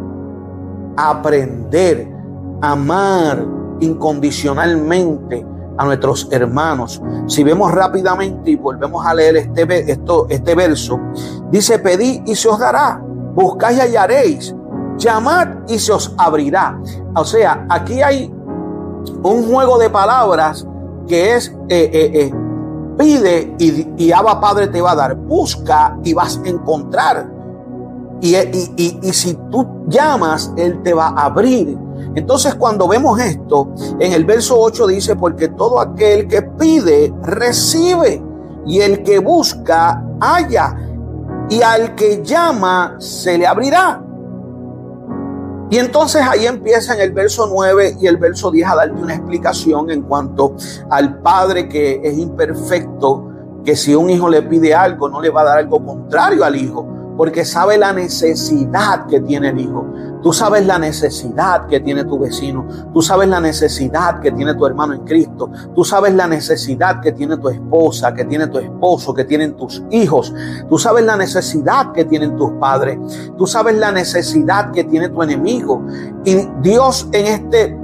aprender, 0.96 2.08
amar 2.60 3.44
incondicionalmente 3.80 5.55
a 5.76 5.84
nuestros 5.84 6.28
hermanos. 6.30 7.02
Si 7.26 7.44
vemos 7.44 7.72
rápidamente 7.72 8.50
y 8.50 8.56
volvemos 8.56 9.04
a 9.04 9.14
leer 9.14 9.36
este, 9.36 9.90
esto, 9.90 10.26
este 10.28 10.54
verso, 10.54 10.98
dice, 11.50 11.78
pedid 11.78 12.22
y 12.26 12.34
se 12.34 12.48
os 12.48 12.58
dará, 12.58 13.00
buscáis 13.34 13.78
y 13.78 13.80
hallaréis, 13.80 14.54
llamad 14.96 15.48
y 15.68 15.78
se 15.78 15.92
os 15.92 16.14
abrirá. 16.16 16.78
O 17.14 17.24
sea, 17.24 17.66
aquí 17.68 18.02
hay 18.02 18.32
un 19.22 19.50
juego 19.50 19.78
de 19.78 19.90
palabras 19.90 20.66
que 21.06 21.34
es 21.34 21.48
eh, 21.68 21.90
eh, 21.92 22.10
eh, 22.14 22.34
pide 22.98 23.54
y, 23.58 24.04
y 24.04 24.12
Abba 24.12 24.40
Padre 24.40 24.68
te 24.68 24.80
va 24.80 24.92
a 24.92 24.96
dar, 24.96 25.16
busca 25.16 25.98
y 26.02 26.12
vas 26.14 26.40
a 26.44 26.48
encontrar. 26.48 27.30
Y, 28.20 28.34
y, 28.34 28.98
y, 29.02 29.12
si 29.12 29.34
tú 29.50 29.84
llamas, 29.88 30.50
Él 30.56 30.82
te 30.82 30.94
va 30.94 31.08
a 31.08 31.26
abrir. 31.26 31.76
Entonces 32.14 32.54
cuando 32.54 32.88
vemos 32.88 33.18
esto, 33.20 33.72
en 33.98 34.12
el 34.12 34.24
verso 34.24 34.58
8 34.58 34.86
dice, 34.86 35.16
porque 35.16 35.48
todo 35.48 35.80
aquel 35.80 36.26
que 36.28 36.42
pide, 36.42 37.12
recibe. 37.22 38.22
Y 38.66 38.80
el 38.80 39.02
que 39.02 39.18
busca, 39.18 40.02
halla. 40.20 40.76
Y 41.48 41.62
al 41.62 41.94
que 41.94 42.22
llama, 42.22 42.96
se 42.98 43.38
le 43.38 43.46
abrirá. 43.46 44.02
Y 45.70 45.78
entonces 45.78 46.22
ahí 46.22 46.46
empieza 46.46 46.94
en 46.94 47.00
el 47.00 47.12
verso 47.12 47.48
9 47.52 47.96
y 48.00 48.06
el 48.06 48.16
verso 48.18 48.50
10 48.50 48.68
a 48.68 48.76
darte 48.76 49.02
una 49.02 49.14
explicación 49.14 49.90
en 49.90 50.02
cuanto 50.02 50.54
al 50.90 51.18
padre 51.20 51.68
que 51.68 52.00
es 52.04 52.16
imperfecto, 52.18 53.30
que 53.64 53.74
si 53.74 53.94
un 53.94 54.08
hijo 54.10 54.28
le 54.28 54.42
pide 54.42 54.74
algo, 54.74 55.08
no 55.08 55.20
le 55.20 55.30
va 55.30 55.40
a 55.40 55.44
dar 55.44 55.58
algo 55.58 55.84
contrario 55.84 56.44
al 56.44 56.54
hijo 56.54 56.95
porque 57.16 57.44
sabe 57.44 57.78
la 57.78 57.92
necesidad 57.92 59.06
que 59.06 59.20
tiene 59.20 59.48
el 59.48 59.60
hijo. 59.60 59.86
Tú 60.22 60.32
sabes 60.32 60.66
la 60.66 60.78
necesidad 60.78 61.66
que 61.66 61.80
tiene 61.80 62.04
tu 62.04 62.18
vecino. 62.18 62.66
Tú 62.92 63.00
sabes 63.00 63.28
la 63.28 63.40
necesidad 63.40 64.20
que 64.20 64.32
tiene 64.32 64.54
tu 64.54 64.66
hermano 64.66 64.94
en 64.94 65.04
Cristo. 65.04 65.50
Tú 65.74 65.84
sabes 65.84 66.14
la 66.14 66.26
necesidad 66.26 67.00
que 67.00 67.12
tiene 67.12 67.36
tu 67.36 67.48
esposa, 67.48 68.12
que 68.12 68.24
tiene 68.24 68.48
tu 68.48 68.58
esposo, 68.58 69.14
que 69.14 69.24
tienen 69.24 69.56
tus 69.56 69.82
hijos. 69.90 70.34
Tú 70.68 70.78
sabes 70.78 71.04
la 71.04 71.16
necesidad 71.16 71.92
que 71.92 72.04
tienen 72.04 72.36
tus 72.36 72.52
padres. 72.52 72.98
Tú 73.38 73.46
sabes 73.46 73.76
la 73.76 73.92
necesidad 73.92 74.72
que 74.72 74.84
tiene 74.84 75.08
tu 75.08 75.22
enemigo. 75.22 75.84
Y 76.24 76.48
Dios 76.60 77.08
en 77.12 77.26
este 77.26 77.78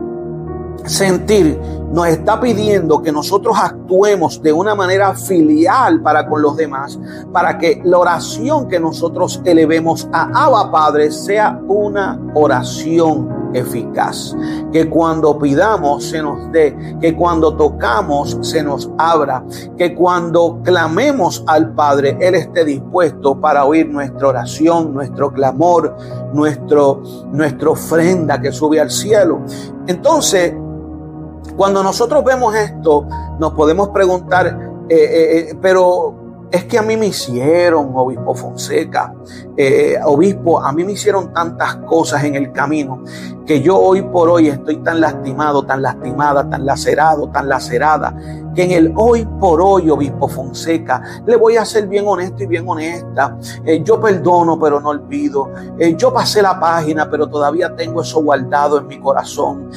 sentir 0.84 1.60
nos 1.92 2.08
está 2.08 2.40
pidiendo 2.40 3.02
que 3.02 3.12
nosotros 3.12 3.56
actuemos 3.60 4.42
de 4.42 4.52
una 4.52 4.74
manera 4.74 5.14
filial 5.14 6.00
para 6.02 6.26
con 6.26 6.40
los 6.40 6.56
demás, 6.56 6.98
para 7.32 7.58
que 7.58 7.82
la 7.84 7.98
oración 7.98 8.66
que 8.66 8.80
nosotros 8.80 9.40
elevemos 9.44 10.08
a 10.12 10.44
Abba 10.44 10.70
Padre 10.70 11.10
sea 11.10 11.60
una 11.68 12.18
oración 12.34 13.50
eficaz. 13.54 14.34
Que 14.72 14.88
cuando 14.88 15.38
pidamos 15.38 16.04
se 16.04 16.22
nos 16.22 16.50
dé, 16.50 16.96
que 17.00 17.14
cuando 17.14 17.54
tocamos 17.56 18.38
se 18.40 18.62
nos 18.62 18.90
abra, 18.96 19.44
que 19.76 19.94
cuando 19.94 20.60
clamemos 20.62 21.44
al 21.46 21.74
Padre, 21.74 22.16
Él 22.20 22.34
esté 22.34 22.64
dispuesto 22.64 23.38
para 23.38 23.66
oír 23.66 23.88
nuestra 23.88 24.28
oración, 24.28 24.94
nuestro 24.94 25.30
clamor, 25.30 25.94
nuestro, 26.32 27.02
nuestra 27.32 27.68
ofrenda 27.68 28.40
que 28.40 28.50
sube 28.50 28.80
al 28.80 28.90
cielo. 28.90 29.40
Entonces, 29.86 30.54
cuando 31.56 31.82
nosotros 31.82 32.24
vemos 32.24 32.54
esto, 32.54 33.06
nos 33.38 33.52
podemos 33.52 33.90
preguntar, 33.90 34.46
eh, 34.46 34.94
eh, 34.94 35.38
eh, 35.50 35.58
pero 35.60 36.14
es 36.50 36.64
que 36.64 36.78
a 36.78 36.82
mí 36.82 36.96
me 36.96 37.06
hicieron, 37.06 37.92
obispo 37.94 38.34
Fonseca, 38.34 39.14
obispo, 40.04 40.62
a 40.62 40.70
mí 40.72 40.84
me 40.84 40.92
hicieron 40.92 41.32
tantas 41.32 41.76
cosas 41.76 42.24
en 42.24 42.34
el 42.34 42.52
camino 42.52 43.02
que 43.46 43.62
yo 43.62 43.78
hoy 43.78 44.02
por 44.02 44.28
hoy 44.28 44.48
estoy 44.48 44.76
tan 44.78 45.00
lastimado, 45.00 45.62
tan 45.64 45.80
lastimada, 45.80 46.48
tan 46.48 46.66
lacerado, 46.66 47.28
tan 47.30 47.48
lacerada, 47.48 48.14
que 48.54 48.64
en 48.64 48.70
el 48.72 48.92
hoy 48.96 49.26
por 49.40 49.62
hoy, 49.62 49.88
obispo 49.88 50.28
Fonseca, 50.28 51.02
le 51.24 51.36
voy 51.36 51.56
a 51.56 51.64
ser 51.64 51.88
bien 51.88 52.06
honesto 52.06 52.42
y 52.42 52.46
bien 52.46 52.68
honesta. 52.68 53.38
yo 53.82 53.98
perdono, 53.98 54.60
pero 54.60 54.78
no 54.78 54.90
olvido. 54.90 55.50
yo 55.96 56.12
pasé 56.12 56.42
la 56.42 56.60
página, 56.60 57.10
pero 57.10 57.28
todavía 57.28 57.74
tengo 57.74 58.02
eso 58.02 58.22
guardado 58.22 58.78
en 58.78 58.86
mi 58.88 59.00
corazón. 59.00 59.70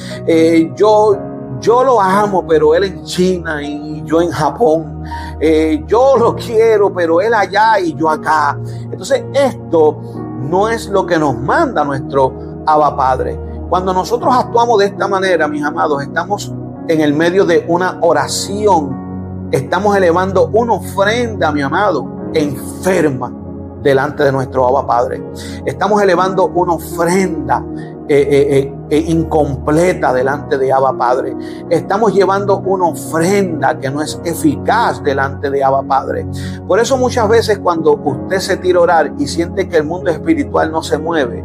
yo 0.76 1.35
yo 1.60 1.84
lo 1.84 2.00
amo, 2.00 2.46
pero 2.46 2.74
él 2.74 2.84
en 2.84 3.04
China 3.04 3.62
y 3.62 4.02
yo 4.04 4.20
en 4.20 4.30
Japón. 4.30 5.02
Eh, 5.40 5.84
yo 5.86 6.16
lo 6.18 6.34
quiero, 6.34 6.92
pero 6.92 7.20
él 7.20 7.34
allá 7.34 7.78
y 7.80 7.94
yo 7.94 8.08
acá. 8.08 8.58
Entonces 8.90 9.24
esto 9.32 10.00
no 10.40 10.68
es 10.68 10.88
lo 10.88 11.06
que 11.06 11.18
nos 11.18 11.36
manda 11.38 11.84
nuestro 11.84 12.62
Abba 12.66 12.96
Padre. 12.96 13.38
Cuando 13.68 13.92
nosotros 13.92 14.32
actuamos 14.34 14.78
de 14.78 14.86
esta 14.86 15.08
manera, 15.08 15.48
mis 15.48 15.62
amados, 15.62 16.02
estamos 16.02 16.52
en 16.88 17.00
el 17.00 17.14
medio 17.14 17.44
de 17.44 17.64
una 17.68 17.98
oración. 18.00 19.48
Estamos 19.50 19.96
elevando 19.96 20.48
una 20.52 20.74
ofrenda, 20.74 21.50
mi 21.52 21.62
amado, 21.62 22.06
enferma 22.32 23.32
delante 23.82 24.24
de 24.24 24.32
nuestro 24.32 24.66
Abba 24.66 24.86
Padre. 24.86 25.22
Estamos 25.64 26.00
elevando 26.02 26.46
una 26.46 26.74
ofrenda 26.74 27.64
eh, 28.08 28.28
eh, 28.58 28.72
eh, 28.88 29.04
incompleta 29.08 30.12
delante 30.12 30.56
de 30.58 30.72
Abba 30.72 30.96
Padre. 30.96 31.36
Estamos 31.68 32.14
llevando 32.14 32.58
una 32.60 32.86
ofrenda 32.86 33.78
que 33.78 33.90
no 33.90 34.00
es 34.00 34.20
eficaz 34.24 35.02
delante 35.02 35.50
de 35.50 35.64
Abba 35.64 35.82
Padre. 35.82 36.26
Por 36.68 36.78
eso 36.78 36.96
muchas 36.96 37.28
veces 37.28 37.58
cuando 37.58 37.94
usted 37.94 38.38
se 38.38 38.56
tira 38.58 38.78
a 38.78 38.82
orar 38.82 39.12
y 39.18 39.26
siente 39.26 39.68
que 39.68 39.78
el 39.78 39.84
mundo 39.84 40.10
espiritual 40.10 40.70
no 40.70 40.82
se 40.82 40.98
mueve, 40.98 41.44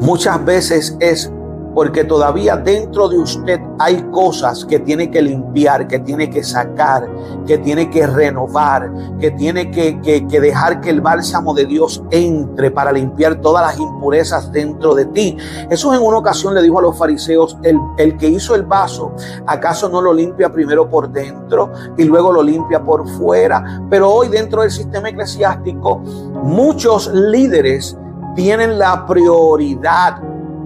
muchas 0.00 0.44
veces 0.44 0.96
es 0.98 1.32
porque 1.74 2.04
todavía 2.04 2.56
dentro 2.56 3.08
de 3.08 3.18
usted 3.18 3.60
hay 3.78 4.02
cosas 4.10 4.64
que 4.64 4.80
tiene 4.80 5.10
que 5.10 5.22
limpiar, 5.22 5.86
que 5.86 5.98
tiene 6.00 6.28
que 6.28 6.42
sacar, 6.42 7.08
que 7.46 7.58
tiene 7.58 7.90
que 7.90 8.06
renovar, 8.06 8.92
que 9.18 9.30
tiene 9.30 9.70
que, 9.70 10.00
dejar 10.28 10.80
que 10.80 10.90
el 10.90 11.00
bálsamo 11.00 11.54
de 11.54 11.66
Dios 11.66 12.02
entre 12.10 12.70
para 12.70 12.92
limpiar 12.92 13.40
todas 13.40 13.62
las 13.64 13.78
impurezas 13.78 14.50
dentro 14.52 14.94
de 14.94 15.06
ti. 15.06 15.36
Eso 15.70 15.94
en 15.94 16.02
una 16.02 16.18
ocasión 16.18 16.54
le 16.54 16.62
dijo 16.62 16.78
a 16.78 16.82
los 16.82 16.98
fariseos, 16.98 17.56
el, 17.62 17.78
el 17.98 18.16
que 18.16 18.28
hizo 18.28 18.54
el 18.54 18.64
vaso, 18.64 19.12
¿acaso 19.46 19.88
no 19.88 20.00
lo 20.00 20.12
limpia 20.12 20.52
primero 20.52 20.88
por 20.88 21.10
dentro 21.10 21.72
y 21.96 22.04
luego 22.04 22.32
lo 22.32 22.42
limpia 22.42 22.82
por 22.82 23.08
fuera? 23.08 23.82
Pero 23.88 24.10
hoy 24.10 24.28
dentro 24.28 24.62
del 24.62 24.70
sistema 24.70 25.08
eclesiástico, 25.08 25.98
muchos 26.42 27.12
líderes 27.12 27.96
tienen 28.34 28.78
la 28.78 29.06
prioridad 29.06 30.20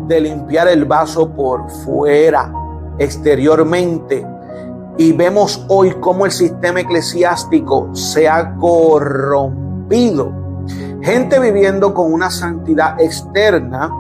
de 0.06 0.20
limpiar 0.20 0.68
el 0.68 0.84
vaso 0.84 1.30
por 1.30 1.68
fuera, 1.70 2.52
exteriormente. 2.98 4.26
Y 4.96 5.12
vemos 5.12 5.64
hoy 5.68 5.92
cómo 6.00 6.24
el 6.24 6.32
sistema 6.32 6.80
eclesiástico 6.80 7.94
se 7.94 8.28
ha 8.28 8.54
corrompido. 8.56 10.32
Gente 11.02 11.38
viviendo 11.40 11.92
con 11.92 12.12
una 12.12 12.30
santidad 12.30 13.00
externa, 13.00 13.90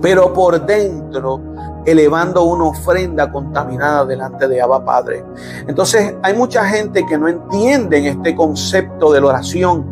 pero 0.00 0.32
por 0.32 0.64
dentro 0.64 1.40
elevando 1.84 2.44
una 2.44 2.64
ofrenda 2.64 3.30
contaminada 3.30 4.04
delante 4.04 4.48
de 4.48 4.60
Abba 4.60 4.84
Padre. 4.84 5.24
Entonces 5.66 6.14
hay 6.22 6.34
mucha 6.34 6.64
gente 6.64 7.04
que 7.06 7.18
no 7.18 7.28
entiende 7.28 8.08
este 8.08 8.34
concepto 8.34 9.12
de 9.12 9.20
la 9.20 9.28
oración. 9.28 9.84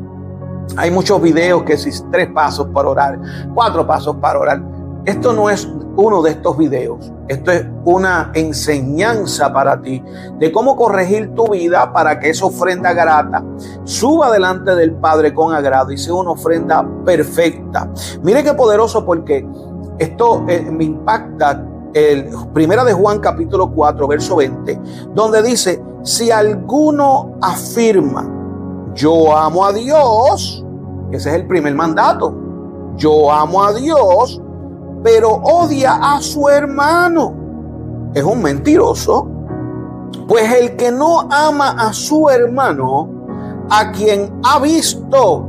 Hay 0.76 0.90
muchos 0.90 1.20
videos 1.20 1.64
que 1.64 1.76
si 1.76 1.90
tres 2.10 2.28
pasos 2.32 2.68
para 2.72 2.88
orar, 2.88 3.18
cuatro 3.54 3.86
pasos 3.86 4.16
para 4.16 4.38
orar. 4.38 4.62
Esto 5.04 5.32
no 5.32 5.50
es 5.50 5.68
uno 5.96 6.22
de 6.22 6.30
estos 6.30 6.56
videos. 6.56 7.12
Esto 7.26 7.50
es 7.50 7.66
una 7.84 8.30
enseñanza 8.34 9.52
para 9.52 9.80
ti 9.82 10.02
de 10.38 10.52
cómo 10.52 10.76
corregir 10.76 11.34
tu 11.34 11.48
vida 11.50 11.92
para 11.92 12.20
que 12.20 12.30
esa 12.30 12.46
ofrenda 12.46 12.92
grata 12.92 13.42
suba 13.84 14.30
delante 14.30 14.74
del 14.76 14.92
Padre 14.92 15.34
con 15.34 15.54
agrado 15.54 15.90
y 15.90 15.98
sea 15.98 16.14
una 16.14 16.30
ofrenda 16.30 16.86
perfecta. 17.04 17.90
Mire 18.22 18.44
qué 18.44 18.54
poderoso 18.54 19.04
porque 19.04 19.46
esto 19.98 20.44
eh, 20.48 20.68
me 20.70 20.84
impacta. 20.84 21.66
El 21.94 22.30
primera 22.54 22.84
de 22.84 22.94
Juan 22.94 23.18
capítulo 23.18 23.70
4 23.70 24.08
verso 24.08 24.36
20, 24.36 24.80
donde 25.14 25.42
dice, 25.42 25.82
si 26.02 26.30
alguno 26.30 27.36
afirma, 27.42 28.26
yo 28.94 29.36
amo 29.36 29.66
a 29.66 29.74
Dios, 29.74 30.64
ese 31.10 31.28
es 31.28 31.34
el 31.34 31.46
primer 31.46 31.74
mandato, 31.74 32.34
yo 32.96 33.30
amo 33.30 33.62
a 33.62 33.74
Dios, 33.74 34.40
pero 35.02 35.30
odia 35.30 35.94
a 35.94 36.20
su 36.20 36.48
hermano. 36.48 37.34
Es 38.14 38.22
un 38.22 38.42
mentiroso. 38.42 39.28
Pues 40.28 40.52
el 40.52 40.76
que 40.76 40.92
no 40.92 41.28
ama 41.30 41.70
a 41.70 41.92
su 41.92 42.28
hermano, 42.28 43.08
a 43.70 43.90
quien 43.92 44.40
ha 44.44 44.58
visto, 44.60 45.46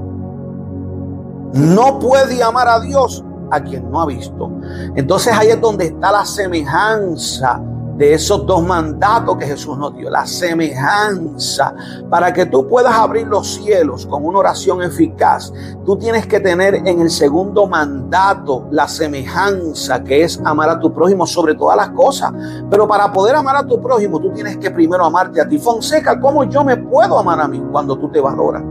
no 1.53 1.99
puede 1.99 2.41
amar 2.41 2.67
a 2.67 2.79
Dios 2.79 3.23
a 3.51 3.61
quien 3.61 3.89
no 3.91 4.01
ha 4.01 4.05
visto. 4.05 4.51
Entonces 4.95 5.33
ahí 5.33 5.49
es 5.49 5.61
donde 5.61 5.85
está 5.85 6.11
la 6.11 6.25
semejanza 6.25 7.61
de 7.97 8.13
esos 8.13 8.45
dos 8.45 8.63
mandatos 8.63 9.37
que 9.37 9.45
Jesús 9.45 9.77
nos 9.77 9.95
dio, 9.95 10.09
la 10.09 10.25
semejanza, 10.25 11.75
para 12.09 12.33
que 12.33 12.47
tú 12.47 12.67
puedas 12.67 12.93
abrir 12.93 13.27
los 13.27 13.55
cielos 13.55 14.05
con 14.07 14.25
una 14.25 14.39
oración 14.39 14.81
eficaz, 14.81 15.53
tú 15.85 15.95
tienes 15.97 16.25
que 16.25 16.39
tener 16.39 16.75
en 16.75 17.01
el 17.01 17.09
segundo 17.09 17.67
mandato 17.67 18.67
la 18.71 18.87
semejanza 18.87 20.03
que 20.03 20.23
es 20.23 20.41
amar 20.43 20.69
a 20.69 20.79
tu 20.79 20.91
prójimo 20.91 21.27
sobre 21.27 21.53
todas 21.53 21.77
las 21.77 21.89
cosas. 21.89 22.33
Pero 22.69 22.87
para 22.87 23.11
poder 23.11 23.35
amar 23.35 23.57
a 23.57 23.67
tu 23.67 23.79
prójimo, 23.79 24.19
tú 24.19 24.31
tienes 24.31 24.57
que 24.57 24.71
primero 24.71 25.05
amarte 25.05 25.39
a 25.39 25.47
ti. 25.47 25.59
Fonseca, 25.59 26.19
¿cómo 26.19 26.43
yo 26.45 26.63
me 26.63 26.77
puedo 26.77 27.19
amar 27.19 27.39
a 27.41 27.47
mí 27.47 27.63
cuando 27.71 27.97
tú 27.97 28.09
te 28.09 28.19
valoras? 28.19 28.63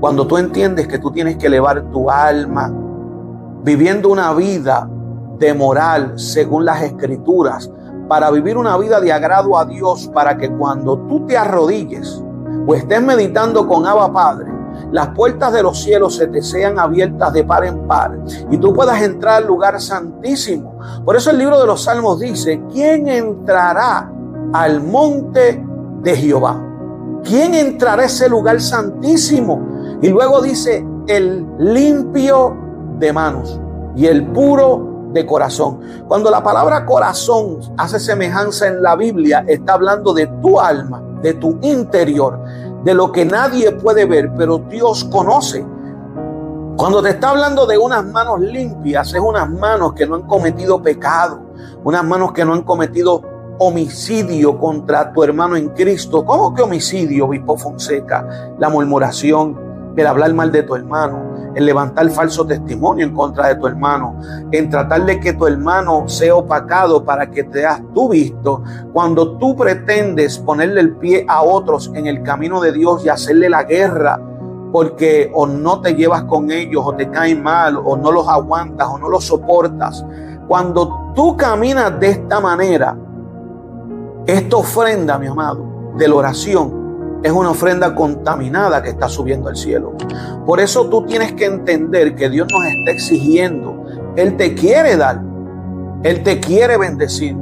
Cuando 0.00 0.26
tú 0.26 0.38
entiendes 0.38 0.88
que 0.88 0.98
tú 0.98 1.10
tienes 1.10 1.36
que 1.36 1.46
elevar 1.46 1.90
tu 1.90 2.10
alma, 2.10 2.72
viviendo 3.62 4.08
una 4.08 4.32
vida 4.32 4.88
de 5.38 5.54
moral 5.54 6.18
según 6.18 6.64
las 6.64 6.82
escrituras, 6.82 7.70
para 8.08 8.30
vivir 8.30 8.56
una 8.56 8.76
vida 8.76 9.00
de 9.00 9.12
agrado 9.12 9.56
a 9.58 9.64
Dios, 9.64 10.10
para 10.12 10.36
que 10.36 10.50
cuando 10.50 10.98
tú 11.06 11.26
te 11.26 11.36
arrodilles 11.36 12.22
o 12.66 12.74
estés 12.74 13.02
meditando 13.02 13.66
con 13.66 13.86
Abba 13.86 14.12
Padre, 14.12 14.52
las 14.90 15.08
puertas 15.08 15.52
de 15.52 15.62
los 15.62 15.82
cielos 15.82 16.16
se 16.16 16.26
te 16.28 16.42
sean 16.42 16.78
abiertas 16.78 17.32
de 17.32 17.44
par 17.44 17.64
en 17.64 17.86
par 17.86 18.18
y 18.50 18.58
tú 18.58 18.72
puedas 18.72 19.00
entrar 19.02 19.42
al 19.42 19.46
lugar 19.46 19.80
santísimo. 19.80 20.78
Por 21.04 21.16
eso 21.16 21.30
el 21.30 21.38
libro 21.38 21.58
de 21.60 21.66
los 21.66 21.84
Salmos 21.84 22.20
dice, 22.20 22.62
¿quién 22.72 23.08
entrará 23.08 24.10
al 24.52 24.82
monte 24.82 25.64
de 26.02 26.16
Jehová? 26.16 26.62
¿Quién 27.22 27.54
entrará 27.54 28.02
a 28.02 28.06
ese 28.06 28.28
lugar 28.28 28.60
santísimo? 28.60 29.98
Y 30.02 30.08
luego 30.08 30.42
dice, 30.42 30.86
el 31.06 31.46
limpio 31.58 32.56
de 32.98 33.12
manos 33.12 33.60
y 33.96 34.06
el 34.06 34.26
puro 34.28 34.93
de 35.14 35.24
corazón. 35.24 35.80
Cuando 36.08 36.30
la 36.30 36.42
palabra 36.42 36.84
corazón 36.84 37.60
hace 37.78 37.98
semejanza 37.98 38.66
en 38.66 38.82
la 38.82 38.96
Biblia, 38.96 39.44
está 39.46 39.74
hablando 39.74 40.12
de 40.12 40.26
tu 40.42 40.60
alma, 40.60 41.02
de 41.22 41.34
tu 41.34 41.58
interior, 41.62 42.38
de 42.82 42.92
lo 42.92 43.12
que 43.12 43.24
nadie 43.24 43.72
puede 43.72 44.04
ver, 44.04 44.32
pero 44.36 44.58
Dios 44.58 45.04
conoce. 45.04 45.64
Cuando 46.76 47.00
te 47.00 47.10
está 47.10 47.30
hablando 47.30 47.64
de 47.66 47.78
unas 47.78 48.04
manos 48.04 48.40
limpias, 48.40 49.14
es 49.14 49.20
unas 49.20 49.48
manos 49.48 49.94
que 49.94 50.04
no 50.06 50.16
han 50.16 50.22
cometido 50.22 50.82
pecado, 50.82 51.40
unas 51.84 52.04
manos 52.04 52.32
que 52.32 52.44
no 52.44 52.52
han 52.52 52.62
cometido 52.62 53.22
homicidio 53.58 54.58
contra 54.58 55.12
tu 55.12 55.22
hermano 55.22 55.54
en 55.54 55.68
Cristo. 55.68 56.24
¿Cómo 56.24 56.52
que 56.52 56.62
homicidio, 56.62 57.26
obispo 57.26 57.56
Fonseca? 57.56 58.54
La 58.58 58.68
murmuración, 58.68 59.56
el 59.96 60.06
hablar 60.06 60.34
mal 60.34 60.50
de 60.50 60.64
tu 60.64 60.74
hermano, 60.74 61.33
en 61.54 61.66
levantar 61.66 62.08
falso 62.10 62.46
testimonio 62.46 63.06
en 63.06 63.14
contra 63.14 63.48
de 63.48 63.56
tu 63.56 63.66
hermano, 63.66 64.16
en 64.50 64.68
tratar 64.70 65.04
de 65.04 65.20
que 65.20 65.32
tu 65.32 65.46
hermano 65.46 66.08
sea 66.08 66.34
opacado 66.34 67.04
para 67.04 67.30
que 67.30 67.44
te 67.44 67.64
has 67.64 67.80
tú 67.94 68.08
visto, 68.08 68.62
cuando 68.92 69.36
tú 69.38 69.56
pretendes 69.56 70.38
ponerle 70.38 70.80
el 70.80 70.96
pie 70.96 71.24
a 71.28 71.42
otros 71.42 71.90
en 71.94 72.06
el 72.06 72.22
camino 72.22 72.60
de 72.60 72.72
Dios 72.72 73.04
y 73.04 73.08
hacerle 73.08 73.48
la 73.48 73.64
guerra, 73.64 74.20
porque 74.72 75.30
o 75.32 75.46
no 75.46 75.80
te 75.80 75.94
llevas 75.94 76.24
con 76.24 76.50
ellos, 76.50 76.82
o 76.84 76.94
te 76.94 77.08
caen 77.08 77.42
mal, 77.42 77.80
o 77.82 77.96
no 77.96 78.10
los 78.10 78.28
aguantas, 78.28 78.88
o 78.88 78.98
no 78.98 79.08
los 79.08 79.24
soportas. 79.24 80.04
Cuando 80.48 81.12
tú 81.14 81.36
caminas 81.36 81.98
de 82.00 82.10
esta 82.10 82.40
manera, 82.40 82.96
esta 84.26 84.56
ofrenda, 84.56 85.16
mi 85.18 85.28
amado, 85.28 85.64
de 85.96 86.08
la 86.08 86.14
oración, 86.16 86.83
es 87.24 87.32
una 87.32 87.50
ofrenda 87.50 87.94
contaminada 87.94 88.82
que 88.82 88.90
está 88.90 89.08
subiendo 89.08 89.48
al 89.48 89.56
cielo. 89.56 89.94
Por 90.44 90.60
eso 90.60 90.90
tú 90.90 91.06
tienes 91.06 91.32
que 91.32 91.46
entender 91.46 92.14
que 92.14 92.28
Dios 92.28 92.46
nos 92.52 92.62
está 92.66 92.90
exigiendo. 92.90 93.82
Él 94.14 94.36
te 94.36 94.54
quiere 94.54 94.98
dar. 94.98 95.22
Él 96.02 96.22
te 96.22 96.38
quiere 96.38 96.76
bendecir. 96.76 97.34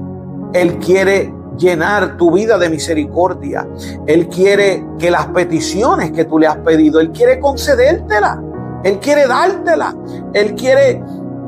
Él 0.52 0.78
quiere 0.78 1.34
llenar 1.58 2.16
tu 2.16 2.30
vida 2.30 2.58
de 2.58 2.70
misericordia. 2.70 3.66
Él 4.06 4.28
quiere 4.28 4.86
que 5.00 5.10
las 5.10 5.26
peticiones 5.26 6.12
que 6.12 6.26
tú 6.26 6.38
le 6.38 6.46
has 6.46 6.58
pedido, 6.58 7.00
Él 7.00 7.10
quiere 7.10 7.40
concedértelas. 7.40 8.38
Él 8.84 9.00
quiere 9.00 9.26
dártelas. 9.26 9.96
Él 10.32 10.54
quiere 10.54 11.02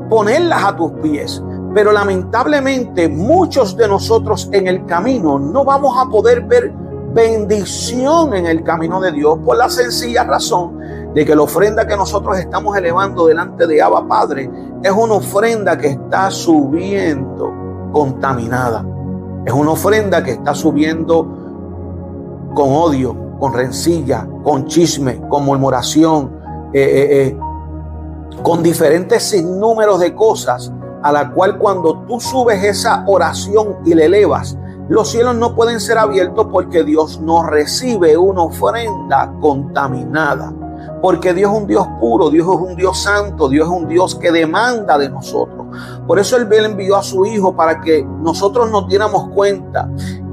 ponerlas 0.09 0.61
a 0.61 0.75
tus 0.75 0.91
pies. 1.01 1.41
Pero 1.73 1.93
lamentablemente 1.93 3.07
muchos 3.07 3.77
de 3.77 3.87
nosotros 3.87 4.49
en 4.51 4.67
el 4.67 4.85
camino 4.85 5.39
no 5.39 5.63
vamos 5.63 5.95
a 5.97 6.09
poder 6.09 6.41
ver 6.41 6.73
bendición 7.15 8.33
en 8.33 8.45
el 8.45 8.61
camino 8.61 8.99
de 8.99 9.13
Dios 9.13 9.39
por 9.43 9.55
la 9.55 9.69
sencilla 9.69 10.25
razón 10.25 10.77
de 11.13 11.25
que 11.25 11.33
la 11.33 11.43
ofrenda 11.43 11.87
que 11.87 11.95
nosotros 11.95 12.37
estamos 12.37 12.75
elevando 12.77 13.25
delante 13.25 13.65
de 13.65 13.81
Abba 13.81 14.05
Padre 14.05 14.51
es 14.83 14.91
una 14.91 15.13
ofrenda 15.13 15.77
que 15.77 15.87
está 15.87 16.29
subiendo 16.29 17.53
contaminada. 17.93 18.85
Es 19.45 19.53
una 19.53 19.71
ofrenda 19.71 20.21
que 20.21 20.31
está 20.31 20.53
subiendo 20.53 21.25
con 22.53 22.73
odio, 22.73 23.15
con 23.39 23.53
rencilla, 23.53 24.27
con 24.43 24.65
chisme, 24.65 25.21
con 25.29 25.45
murmuración, 25.45 26.31
eh, 26.73 26.81
eh, 26.81 27.27
eh, 27.27 27.37
con 28.43 28.61
diferentes 28.61 29.23
sinnúmeros 29.23 30.01
de 30.01 30.13
cosas 30.13 30.69
a 31.01 31.13
la 31.13 31.31
cual 31.31 31.57
cuando 31.57 31.99
tú 32.07 32.19
subes 32.19 32.61
esa 32.61 33.05
oración 33.07 33.77
y 33.85 33.93
le 33.93 34.05
elevas, 34.05 34.57
los 34.87 35.09
cielos 35.09 35.35
no 35.35 35.55
pueden 35.55 35.79
ser 35.79 35.97
abiertos 35.97 36.47
porque 36.51 36.83
Dios 36.83 37.19
no 37.19 37.43
recibe 37.43 38.17
una 38.17 38.43
ofrenda 38.43 39.33
contaminada. 39.41 40.53
Porque 41.01 41.33
Dios 41.33 41.51
es 41.51 41.57
un 41.57 41.67
Dios 41.67 41.87
puro, 41.99 42.29
Dios 42.29 42.47
es 42.47 42.69
un 42.69 42.75
Dios 42.75 43.01
santo, 43.01 43.49
Dios 43.49 43.67
es 43.67 43.73
un 43.73 43.87
Dios 43.87 44.15
que 44.15 44.31
demanda 44.31 44.97
de 44.97 45.09
nosotros. 45.09 45.65
Por 46.05 46.19
eso 46.19 46.37
Él 46.37 46.47
envió 46.51 46.95
a 46.95 47.03
su 47.03 47.25
Hijo 47.25 47.55
para 47.55 47.81
que 47.81 48.03
nosotros 48.03 48.69
nos 48.69 48.87
diéramos 48.87 49.29
cuenta 49.29 49.89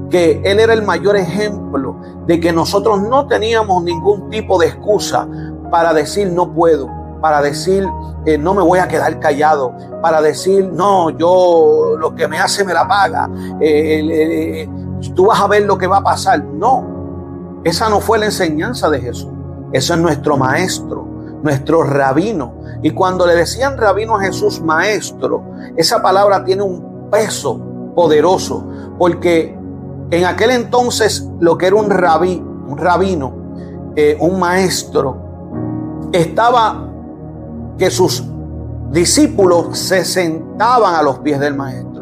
que 0.09 0.41
Él 0.43 0.59
era 0.59 0.73
el 0.73 0.83
mayor 0.83 1.15
ejemplo 1.17 1.95
de 2.27 2.39
que 2.39 2.51
nosotros 2.53 3.01
no 3.01 3.27
teníamos 3.27 3.83
ningún 3.83 4.29
tipo 4.29 4.59
de 4.59 4.67
excusa 4.67 5.27
para 5.71 5.93
decir 5.93 6.31
no 6.31 6.53
puedo, 6.53 6.87
para 7.23 7.41
decir, 7.41 7.87
eh, 8.25 8.37
no 8.37 8.53
me 8.53 8.61
voy 8.61 8.79
a 8.79 8.87
quedar 8.89 9.17
callado, 9.17 9.73
para 10.01 10.21
decir, 10.21 10.69
no, 10.73 11.09
yo 11.11 11.95
lo 11.97 12.13
que 12.13 12.27
me 12.27 12.37
hace 12.37 12.65
me 12.65 12.73
la 12.73 12.85
paga, 12.85 13.29
eh, 13.61 14.67
tú 15.15 15.27
vas 15.27 15.39
a 15.39 15.47
ver 15.47 15.63
lo 15.63 15.77
que 15.77 15.87
va 15.87 15.99
a 15.99 16.03
pasar. 16.03 16.43
No, 16.43 17.61
esa 17.63 17.87
no 17.87 18.01
fue 18.01 18.19
la 18.19 18.25
enseñanza 18.25 18.89
de 18.89 18.99
Jesús. 18.99 19.31
Eso 19.71 19.93
es 19.93 19.99
nuestro 20.01 20.35
maestro, 20.35 21.07
nuestro 21.41 21.83
rabino. 21.83 22.55
Y 22.81 22.91
cuando 22.91 23.25
le 23.25 23.35
decían 23.35 23.77
rabino 23.77 24.17
a 24.17 24.19
Jesús 24.19 24.59
maestro, 24.59 25.45
esa 25.77 26.01
palabra 26.01 26.43
tiene 26.43 26.63
un 26.63 27.09
peso 27.09 27.57
poderoso, 27.95 28.67
porque 28.99 29.57
en 30.11 30.25
aquel 30.25 30.51
entonces 30.51 31.25
lo 31.39 31.57
que 31.57 31.67
era 31.67 31.77
un 31.77 31.89
rabí, 31.89 32.45
un 32.67 32.77
rabino, 32.77 33.33
eh, 33.95 34.17
un 34.19 34.41
maestro, 34.41 35.15
estaba 36.11 36.89
que 37.77 37.89
sus 37.89 38.23
discípulos 38.91 39.77
se 39.77 40.05
sentaban 40.05 40.95
a 40.95 41.01
los 41.01 41.19
pies 41.19 41.39
del 41.39 41.55
maestro 41.55 41.93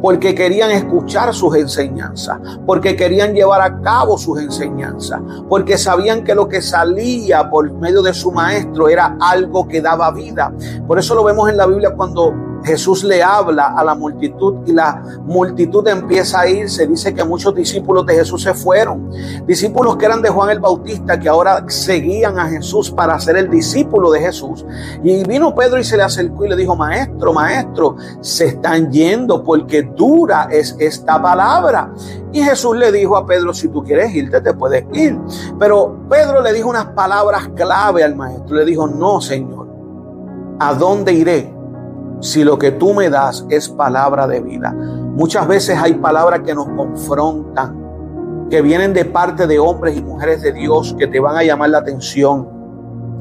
porque 0.00 0.34
querían 0.34 0.70
escuchar 0.70 1.32
sus 1.34 1.56
enseñanzas, 1.56 2.38
porque 2.66 2.94
querían 2.94 3.32
llevar 3.34 3.62
a 3.62 3.80
cabo 3.80 4.18
sus 4.18 4.38
enseñanzas, 4.38 5.20
porque 5.48 5.78
sabían 5.78 6.24
que 6.24 6.34
lo 6.34 6.46
que 6.46 6.60
salía 6.60 7.48
por 7.48 7.72
medio 7.72 8.02
de 8.02 8.12
su 8.12 8.30
maestro 8.30 8.88
era 8.88 9.16
algo 9.18 9.66
que 9.66 9.80
daba 9.80 10.10
vida. 10.10 10.52
Por 10.86 10.98
eso 10.98 11.14
lo 11.14 11.24
vemos 11.24 11.48
en 11.48 11.56
la 11.56 11.66
Biblia 11.66 11.94
cuando 11.96 12.34
Jesús 12.64 13.04
le 13.04 13.22
habla 13.22 13.74
a 13.76 13.84
la 13.84 13.94
multitud 13.94 14.66
y 14.66 14.72
la 14.72 15.02
multitud 15.24 15.86
empieza 15.86 16.40
a 16.40 16.48
irse. 16.48 16.86
Dice 16.86 17.14
que 17.14 17.22
muchos 17.22 17.54
discípulos 17.54 18.06
de 18.06 18.14
Jesús 18.14 18.42
se 18.42 18.54
fueron. 18.54 19.10
Discípulos 19.46 19.96
que 19.96 20.06
eran 20.06 20.22
de 20.22 20.30
Juan 20.30 20.50
el 20.50 20.60
Bautista, 20.60 21.18
que 21.18 21.28
ahora 21.28 21.64
seguían 21.68 22.38
a 22.38 22.48
Jesús 22.48 22.90
para 22.90 23.18
ser 23.20 23.36
el 23.36 23.50
discípulo 23.50 24.10
de 24.10 24.20
Jesús. 24.20 24.64
Y 25.02 25.24
vino 25.24 25.54
Pedro 25.54 25.78
y 25.78 25.84
se 25.84 25.96
le 25.96 26.02
acercó 26.02 26.44
y 26.44 26.48
le 26.48 26.56
dijo, 26.56 26.74
maestro, 26.74 27.32
maestro, 27.32 27.96
se 28.20 28.46
están 28.46 28.90
yendo 28.90 29.44
porque 29.44 29.82
dura 29.82 30.48
es 30.50 30.74
esta 30.78 31.20
palabra. 31.20 31.92
Y 32.32 32.42
Jesús 32.42 32.76
le 32.76 32.90
dijo 32.90 33.16
a 33.16 33.26
Pedro, 33.26 33.54
si 33.54 33.68
tú 33.68 33.84
quieres 33.84 34.12
irte, 34.14 34.40
te 34.40 34.54
puedes 34.54 34.84
ir. 34.92 35.18
Pero 35.58 35.98
Pedro 36.08 36.42
le 36.42 36.52
dijo 36.52 36.68
unas 36.68 36.86
palabras 36.86 37.48
clave 37.54 38.02
al 38.02 38.16
maestro. 38.16 38.56
Le 38.56 38.64
dijo, 38.64 38.86
no, 38.86 39.20
Señor, 39.20 39.68
¿a 40.58 40.74
dónde 40.74 41.12
iré? 41.12 41.53
Si 42.20 42.44
lo 42.44 42.58
que 42.58 42.72
tú 42.72 42.94
me 42.94 43.10
das 43.10 43.44
es 43.50 43.68
palabra 43.68 44.26
de 44.26 44.40
vida. 44.40 44.72
Muchas 44.72 45.46
veces 45.46 45.78
hay 45.78 45.94
palabras 45.94 46.40
que 46.40 46.54
nos 46.54 46.68
confrontan, 46.70 48.48
que 48.50 48.62
vienen 48.62 48.92
de 48.92 49.04
parte 49.04 49.46
de 49.46 49.58
hombres 49.58 49.96
y 49.96 50.02
mujeres 50.02 50.42
de 50.42 50.52
Dios 50.52 50.94
que 50.98 51.06
te 51.06 51.20
van 51.20 51.36
a 51.36 51.42
llamar 51.42 51.70
la 51.70 51.78
atención, 51.78 52.48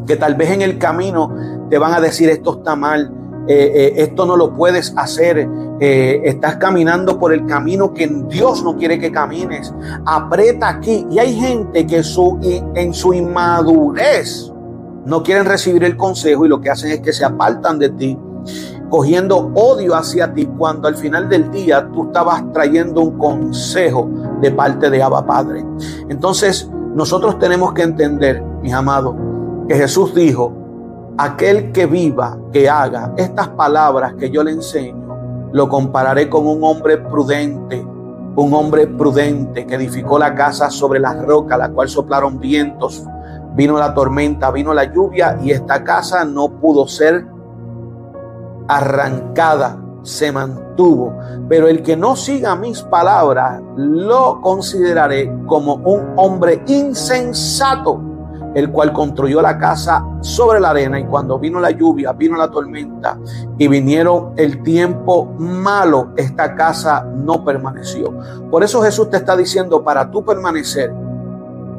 que 0.08 0.16
tal 0.16 0.36
vez 0.36 0.52
en 0.52 0.62
el 0.62 0.78
camino 0.78 1.34
te 1.70 1.78
van 1.78 1.94
a 1.94 2.02
decir 2.02 2.30
esto 2.30 2.58
está 2.58 2.76
mal, 2.76 3.12
eh, 3.48 3.72
eh, 3.76 3.94
esto 3.98 4.26
no 4.26 4.38
lo 4.38 4.54
puedes 4.54 4.94
hacer, 4.96 5.50
eh, 5.80 6.22
estás 6.24 6.56
caminando 6.56 7.20
por 7.20 7.34
el 7.34 7.46
camino 7.46 7.94
que 7.94 8.08
Dios 8.30 8.64
no 8.64 8.78
quiere 8.78 9.00
que 9.00 9.12
camines, 9.12 9.74
aprieta 10.06 10.70
aquí. 10.70 11.06
Y 11.10 11.20
hay 11.20 11.36
gente 11.36 11.86
que 11.86 12.04
su, 12.04 12.40
en 12.76 12.94
su 12.94 13.14
inmadurez 13.14 14.52
no 15.06 15.24
quieren 15.24 15.46
recibir 15.46 15.84
el 15.84 15.98
consejo 15.98 16.46
y 16.46 16.50
lo 16.50 16.62
que 16.62 16.70
hacen 16.70 16.92
es 16.92 17.02
que 17.02 17.12
se 17.12 17.26
apartan 17.26 17.80
de 17.80 17.90
ti 17.90 18.18
cogiendo 18.94 19.52
odio 19.56 19.96
hacia 19.96 20.36
ti 20.36 20.46
cuando 20.46 20.88
al 20.88 20.96
final 20.96 21.28
del 21.28 21.50
día 21.50 21.90
tú 21.92 22.06
estabas 22.06 22.44
trayendo 22.54 23.02
un 23.02 23.18
consejo 23.18 24.08
de 24.40 24.52
parte 24.52 24.92
de 24.92 25.02
Abba 25.02 25.26
Padre. 25.26 25.66
Entonces, 26.10 26.70
nosotros 26.94 27.40
tenemos 27.40 27.74
que 27.74 27.82
entender, 27.82 28.44
mis 28.62 28.72
amados, 28.72 29.16
que 29.68 29.74
Jesús 29.74 30.14
dijo, 30.14 30.54
aquel 31.18 31.72
que 31.72 31.88
viva, 31.88 32.38
que 32.52 32.70
haga 32.70 33.12
estas 33.18 33.48
palabras 33.48 34.14
que 34.14 34.30
yo 34.30 34.44
le 34.44 34.52
enseño, 34.52 35.50
lo 35.52 35.68
compararé 35.68 36.30
con 36.30 36.46
un 36.46 36.64
hombre 36.64 37.00
prudente, 37.00 37.84
un 38.36 38.54
hombre 38.54 38.86
prudente 38.86 39.66
que 39.66 39.74
edificó 39.74 40.20
la 40.20 40.36
casa 40.36 40.70
sobre 40.70 41.00
la 41.00 41.16
roca, 41.16 41.58
la 41.58 41.70
cual 41.70 41.90
soplaron 41.90 42.40
vientos, 42.40 43.04
vino 43.56 43.76
la 43.76 43.92
tormenta, 43.96 44.52
vino 44.52 44.72
la 44.72 44.84
lluvia 44.84 45.40
y 45.42 45.50
esta 45.50 45.84
casa 45.84 46.26
no 46.26 46.60
pudo 46.60 46.88
ser 46.88 47.33
arrancada 48.68 49.78
se 50.04 50.32
mantuvo. 50.32 51.18
Pero 51.50 51.68
el 51.68 51.82
que 51.82 51.96
no 51.96 52.16
siga 52.16 52.56
mis 52.56 52.82
palabras, 52.84 53.62
lo 53.76 54.42
consideraré 54.42 55.34
como 55.48 55.76
un 55.76 56.14
hombre 56.18 56.64
insensato, 56.68 58.02
el 58.54 58.70
cual 58.70 58.94
construyó 58.94 59.42
la 59.42 59.58
casa 59.58 60.06
sobre 60.22 60.60
la 60.60 60.70
arena 60.70 61.00
y 61.00 61.06
cuando 61.06 61.40
vino 61.40 61.60
la 61.60 61.72
lluvia, 61.72 62.12
vino 62.14 62.38
la 62.38 62.52
tormenta 62.52 63.18
y 63.58 63.68
vinieron 63.68 64.34
el 64.36 64.62
tiempo 64.62 65.26
malo, 65.40 66.10
esta 66.18 66.54
casa 66.56 67.04
no 67.04 67.44
permaneció. 67.44 68.14
Por 68.52 68.64
eso 68.64 68.82
Jesús 68.84 69.10
te 69.10 69.18
está 69.18 69.36
diciendo, 69.36 69.84
para 69.84 70.12
tú 70.12 70.24
permanecer, 70.24 70.94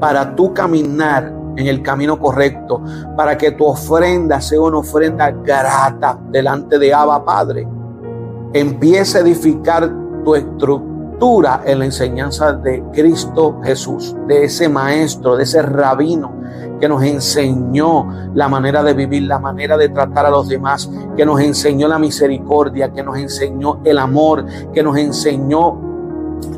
para 0.00 0.34
tú 0.34 0.52
caminar 0.52 1.43
en 1.56 1.66
el 1.66 1.82
camino 1.82 2.18
correcto, 2.18 2.82
para 3.16 3.36
que 3.36 3.52
tu 3.52 3.64
ofrenda 3.64 4.40
sea 4.40 4.60
una 4.60 4.78
ofrenda 4.78 5.30
grata 5.30 6.18
delante 6.30 6.78
de 6.78 6.92
Abba 6.92 7.24
Padre. 7.24 7.66
Empieza 8.52 9.18
a 9.18 9.20
edificar 9.22 9.90
tu 10.24 10.34
estructura 10.34 11.62
en 11.64 11.78
la 11.78 11.84
enseñanza 11.84 12.52
de 12.52 12.82
Cristo 12.92 13.60
Jesús, 13.62 14.16
de 14.26 14.44
ese 14.44 14.68
maestro, 14.68 15.36
de 15.36 15.44
ese 15.44 15.62
rabino 15.62 16.32
que 16.80 16.88
nos 16.88 17.02
enseñó 17.02 18.08
la 18.34 18.48
manera 18.48 18.82
de 18.82 18.94
vivir, 18.94 19.22
la 19.22 19.38
manera 19.38 19.76
de 19.76 19.88
tratar 19.88 20.26
a 20.26 20.30
los 20.30 20.48
demás, 20.48 20.90
que 21.16 21.24
nos 21.24 21.40
enseñó 21.40 21.88
la 21.88 21.98
misericordia, 21.98 22.92
que 22.92 23.02
nos 23.02 23.16
enseñó 23.16 23.80
el 23.84 23.98
amor, 23.98 24.44
que 24.72 24.82
nos 24.82 24.96
enseñó 24.96 25.80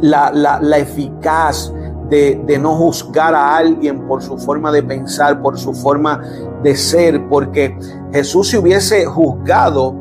la, 0.01 0.33
la, 0.33 0.59
la 0.61 0.79
eficaz 0.79 1.73
de, 2.09 2.59
no 2.61 2.75
juzgar 2.77 3.35
a 3.35 3.57
alguien 3.57 4.07
por 4.07 4.23
su 4.23 4.38
forma 4.38 4.71
de 4.73 4.83
pensar, 4.83 5.40
por 5.42 5.59
su 5.59 5.75
forma 5.75 6.23
de 6.62 6.77
ser, 6.77 7.29
porque 7.29 7.77
Jesús 8.12 8.49
si 8.51 8.57
hubiese 8.57 9.05
juzgado 9.07 9.95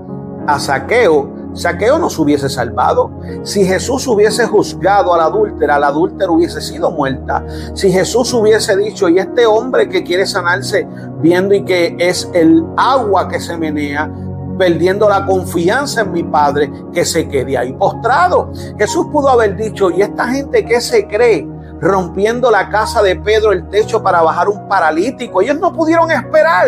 a 0.47 0.59
Saqueo, 0.59 1.33
Saqueo 1.53 1.97
no 1.97 2.09
se 2.09 2.21
hubiese 2.21 2.49
salvado. 2.49 3.11
Si 3.43 3.65
Jesús 3.65 4.05
hubiese 4.07 4.45
juzgado 4.45 5.13
a 5.13 5.17
la 5.17 5.25
adúltera, 5.25 5.79
la 5.79 5.87
adúltera 5.87 6.29
hubiese 6.29 6.59
sido 6.59 6.91
muerta. 6.91 7.45
Si 7.73 7.91
Jesús 7.91 8.33
hubiese 8.33 8.75
dicho, 8.75 9.07
y 9.07 9.19
este 9.19 9.45
hombre 9.45 9.87
que 9.87 10.03
quiere 10.03 10.25
sanarse 10.25 10.85
viendo 11.21 11.55
y 11.55 11.63
que 11.63 11.95
es 11.97 12.29
el 12.33 12.63
agua 12.75 13.29
que 13.29 13.39
se 13.39 13.57
menea, 13.57 14.11
perdiendo 14.57 15.07
la 15.07 15.25
confianza 15.25 16.01
en 16.01 16.11
mi 16.11 16.23
Padre, 16.23 16.71
que 16.93 17.05
se 17.05 17.27
quede 17.27 17.57
ahí 17.57 17.73
postrado. 17.73 18.51
Jesús 18.77 19.07
pudo 19.11 19.29
haber 19.29 19.55
dicho, 19.55 19.89
y 19.91 20.01
esta 20.01 20.27
gente 20.27 20.65
que 20.65 20.81
se 20.81 21.07
cree, 21.07 21.47
rompiendo 21.79 22.49
la 22.51 22.69
casa 22.69 23.01
de 23.01 23.15
Pedro 23.15 23.51
el 23.51 23.67
techo 23.69 24.01
para 24.01 24.21
bajar 24.21 24.49
un 24.49 24.67
paralítico. 24.67 25.41
Ellos 25.41 25.59
no 25.59 25.73
pudieron 25.73 26.11
esperar. 26.11 26.67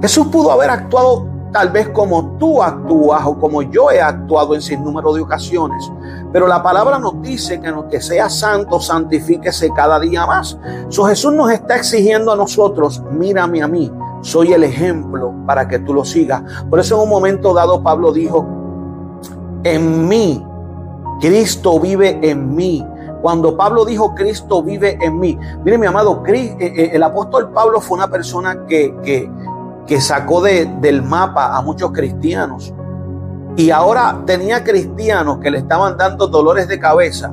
Jesús 0.00 0.26
pudo 0.28 0.52
haber 0.52 0.70
actuado 0.70 1.26
tal 1.52 1.70
vez 1.70 1.88
como 1.88 2.36
tú 2.38 2.62
actúas 2.62 3.24
o 3.24 3.38
como 3.38 3.62
yo 3.62 3.90
he 3.90 4.00
actuado 4.00 4.54
en 4.54 4.60
sin 4.60 4.84
número 4.84 5.12
de 5.14 5.22
ocasiones. 5.22 5.90
Pero 6.32 6.46
la 6.46 6.62
palabra 6.62 6.98
nos 6.98 7.22
dice 7.22 7.60
que, 7.60 7.72
que 7.90 8.00
sea 8.00 8.28
santo, 8.28 8.78
santifíquese 8.78 9.70
cada 9.70 9.98
día 9.98 10.26
más. 10.26 10.58
So 10.88 11.04
Jesús 11.04 11.32
nos 11.32 11.50
está 11.50 11.76
exigiendo 11.76 12.30
a 12.32 12.36
nosotros, 12.36 13.02
mírame 13.10 13.62
a 13.62 13.68
mí, 13.68 13.90
soy 14.20 14.52
el 14.52 14.64
ejemplo 14.64 15.32
para 15.46 15.66
que 15.66 15.78
tú 15.78 15.94
lo 15.94 16.04
sigas. 16.04 16.42
Por 16.68 16.78
eso 16.78 16.96
en 16.96 17.02
un 17.02 17.08
momento 17.08 17.54
dado 17.54 17.82
Pablo 17.82 18.12
dijo, 18.12 18.46
en 19.64 20.06
mí, 20.06 20.46
Cristo 21.20 21.80
vive 21.80 22.18
en 22.22 22.54
mí. 22.54 22.86
Cuando 23.22 23.56
Pablo 23.56 23.84
dijo 23.84 24.14
Cristo 24.14 24.62
vive 24.62 24.98
en 25.00 25.18
mí, 25.18 25.38
mire 25.64 25.78
mi 25.78 25.86
amado, 25.86 26.22
eh, 26.26 26.56
eh, 26.60 26.90
el 26.92 27.02
apóstol 27.02 27.50
Pablo 27.52 27.80
fue 27.80 27.98
una 27.98 28.08
persona 28.08 28.66
que, 28.66 28.94
que, 29.86 30.00
sacó 30.00 30.42
de, 30.42 30.66
del 30.80 31.02
mapa 31.02 31.56
a 31.56 31.62
muchos 31.62 31.92
cristianos. 31.92 32.72
Y 33.56 33.70
ahora 33.70 34.22
tenía 34.26 34.62
cristianos 34.62 35.38
que 35.38 35.50
le 35.50 35.58
estaban 35.58 35.96
dando 35.96 36.26
dolores 36.26 36.68
de 36.68 36.78
cabeza. 36.78 37.32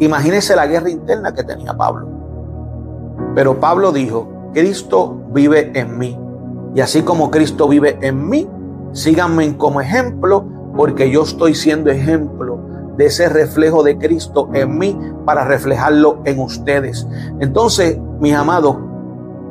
Imagínense 0.00 0.56
la 0.56 0.66
guerra 0.66 0.90
interna 0.90 1.32
que 1.32 1.44
tenía 1.44 1.76
Pablo. 1.76 2.08
Pero 3.34 3.60
Pablo 3.60 3.92
dijo, 3.92 4.28
Cristo 4.52 5.22
vive 5.30 5.70
en 5.78 5.96
mí. 5.96 6.18
Y 6.74 6.80
así 6.80 7.02
como 7.02 7.30
Cristo 7.30 7.68
vive 7.68 7.98
en 8.00 8.28
mí, 8.28 8.48
síganme 8.92 9.56
como 9.56 9.80
ejemplo, 9.80 10.44
porque 10.76 11.10
yo 11.10 11.22
estoy 11.22 11.54
siendo 11.54 11.90
ejemplo 11.90 12.67
de 12.98 13.06
ese 13.06 13.28
reflejo 13.28 13.82
de 13.82 13.96
Cristo 13.96 14.50
en 14.52 14.76
mí 14.76 14.98
para 15.24 15.44
reflejarlo 15.44 16.20
en 16.24 16.40
ustedes. 16.40 17.06
Entonces, 17.40 17.98
mis 18.20 18.34
amados, 18.34 18.76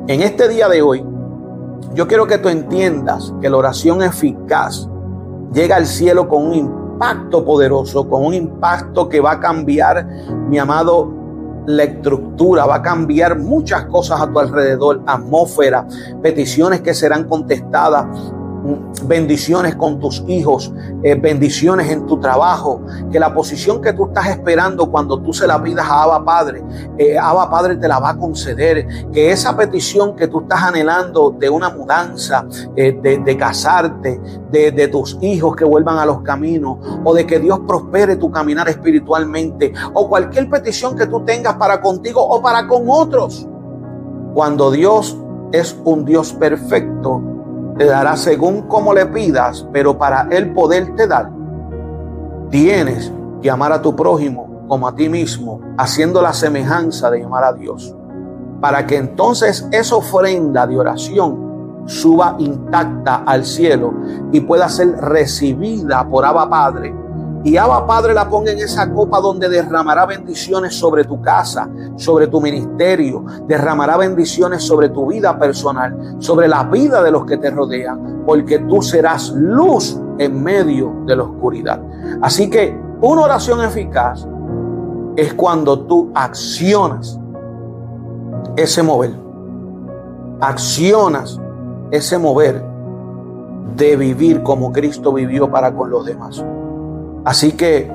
en 0.07 0.21
este 0.21 0.47
día 0.47 0.67
de 0.67 0.81
hoy, 0.81 1.03
yo 1.93 2.07
quiero 2.07 2.27
que 2.27 2.37
tú 2.37 2.49
entiendas 2.49 3.33
que 3.41 3.49
la 3.49 3.57
oración 3.57 4.03
eficaz 4.03 4.89
llega 5.53 5.77
al 5.77 5.85
cielo 5.85 6.27
con 6.27 6.45
un 6.45 6.53
impacto 6.53 7.45
poderoso, 7.45 8.07
con 8.09 8.25
un 8.25 8.33
impacto 8.33 9.07
que 9.07 9.21
va 9.21 9.33
a 9.33 9.39
cambiar, 9.39 10.05
mi 10.49 10.59
amado, 10.59 11.13
la 11.67 11.83
estructura, 11.83 12.65
va 12.65 12.75
a 12.75 12.81
cambiar 12.81 13.37
muchas 13.37 13.85
cosas 13.85 14.21
a 14.21 14.31
tu 14.31 14.39
alrededor, 14.39 15.01
atmósfera, 15.05 15.85
peticiones 16.21 16.81
que 16.81 16.93
serán 16.93 17.25
contestadas, 17.25 18.05
bendiciones 19.03 19.75
con 19.75 19.99
tus 19.99 20.23
hijos, 20.27 20.73
eh, 21.03 21.15
bendiciones 21.15 21.89
en 21.91 22.05
tu 22.05 22.19
trabajo, 22.19 22.81
que 23.11 23.19
la 23.19 23.33
posición 23.33 23.81
que 23.81 23.93
tú 23.93 24.07
estás 24.07 24.27
esperando 24.27 24.89
cuando 24.89 25.21
tú 25.21 25.33
se 25.33 25.47
la 25.47 25.61
pidas 25.61 25.87
a 25.87 26.03
Abba 26.03 26.25
Padre, 26.25 26.63
eh, 26.97 27.17
Abba 27.17 27.49
Padre 27.49 27.75
te 27.77 27.87
la 27.87 27.99
va 27.99 28.11
a 28.11 28.17
conceder, 28.17 28.87
que 29.11 29.31
esa 29.31 29.55
petición 29.55 30.15
que 30.15 30.27
tú 30.27 30.41
estás 30.41 30.63
anhelando 30.63 31.35
de 31.37 31.49
una 31.49 31.69
mudanza, 31.69 32.45
eh, 32.75 32.97
de, 33.01 33.37
casarte, 33.37 34.19
de, 34.51 34.71
de 34.71 34.87
tus 34.87 35.17
hijos 35.21 35.55
que 35.55 35.65
vuelvan 35.65 35.97
a 35.97 36.05
los 36.05 36.21
caminos, 36.21 36.77
o 37.03 37.13
de 37.13 37.25
que 37.25 37.39
Dios 37.39 37.61
prospere 37.67 38.15
tu 38.15 38.31
caminar 38.31 38.67
espiritualmente, 38.69 39.73
o 39.93 40.09
cualquier 40.09 40.49
petición 40.49 40.95
que 40.95 41.07
tú 41.07 41.21
tengas 41.21 41.55
para 41.55 41.81
contigo 41.81 42.21
o 42.21 42.41
para 42.41 42.67
con 42.67 42.85
otros. 42.87 43.47
Cuando 44.33 44.71
Dios 44.71 45.17
es 45.51 45.75
un 45.85 46.05
Dios 46.05 46.33
perfecto, 46.33 47.36
te 47.77 47.85
dará 47.85 48.17
según 48.17 48.63
como 48.63 48.93
le 48.93 49.05
pidas, 49.05 49.67
pero 49.71 49.97
para 49.97 50.27
él 50.31 50.53
poderte 50.53 51.07
dar, 51.07 51.29
tienes 52.49 53.11
que 53.41 53.49
amar 53.49 53.71
a 53.71 53.81
tu 53.81 53.95
prójimo 53.95 54.65
como 54.67 54.87
a 54.87 54.95
ti 54.95 55.07
mismo, 55.07 55.61
haciendo 55.77 56.21
la 56.21 56.33
semejanza 56.33 57.09
de 57.09 57.23
amar 57.23 57.43
a 57.43 57.53
Dios. 57.53 57.95
Para 58.59 58.85
que 58.85 58.97
entonces 58.97 59.67
esa 59.71 59.95
ofrenda 59.95 60.67
de 60.67 60.77
oración 60.77 61.83
suba 61.85 62.35
intacta 62.39 63.23
al 63.25 63.45
cielo 63.45 63.93
y 64.31 64.41
pueda 64.41 64.67
ser 64.67 64.89
recibida 64.97 66.07
por 66.09 66.25
Abba 66.25 66.49
Padre 66.49 66.93
y 67.43 67.55
Abba 67.57 67.85
Padre 67.85 68.13
la 68.13 68.27
ponga 68.29 68.51
en 68.51 68.59
esa 68.59 68.91
copa 68.91 69.19
donde 69.19 69.47
derramará 69.47 70.05
bendiciones 70.05 70.75
sobre 70.75 71.03
tu 71.03 71.21
casa, 71.21 71.69
sobre 71.95 72.27
tu 72.27 72.41
ministerio, 72.41 73.23
derramará 73.47 73.97
bendiciones 73.97 74.63
sobre 74.63 74.89
tu 74.89 75.07
vida 75.07 75.37
personal, 75.37 76.15
sobre 76.19 76.47
la 76.47 76.63
vida 76.63 77.01
de 77.03 77.11
los 77.11 77.25
que 77.25 77.37
te 77.37 77.49
rodean, 77.49 78.23
porque 78.25 78.59
tú 78.59 78.81
serás 78.81 79.29
luz 79.29 79.99
en 80.17 80.43
medio 80.43 80.93
de 81.05 81.15
la 81.15 81.23
oscuridad. 81.23 81.81
Así 82.21 82.49
que 82.49 82.77
una 83.01 83.21
oración 83.21 83.63
eficaz 83.63 84.27
es 85.15 85.33
cuando 85.33 85.79
tú 85.81 86.11
accionas 86.15 87.19
ese 88.55 88.83
mover, 88.83 89.13
accionas 90.41 91.39
ese 91.91 92.17
mover 92.17 92.63
de 93.75 93.95
vivir 93.95 94.41
como 94.43 94.71
Cristo 94.71 95.13
vivió 95.13 95.49
para 95.49 95.73
con 95.73 95.89
los 95.89 96.05
demás. 96.05 96.43
Así 97.27 97.51
que 97.51 97.91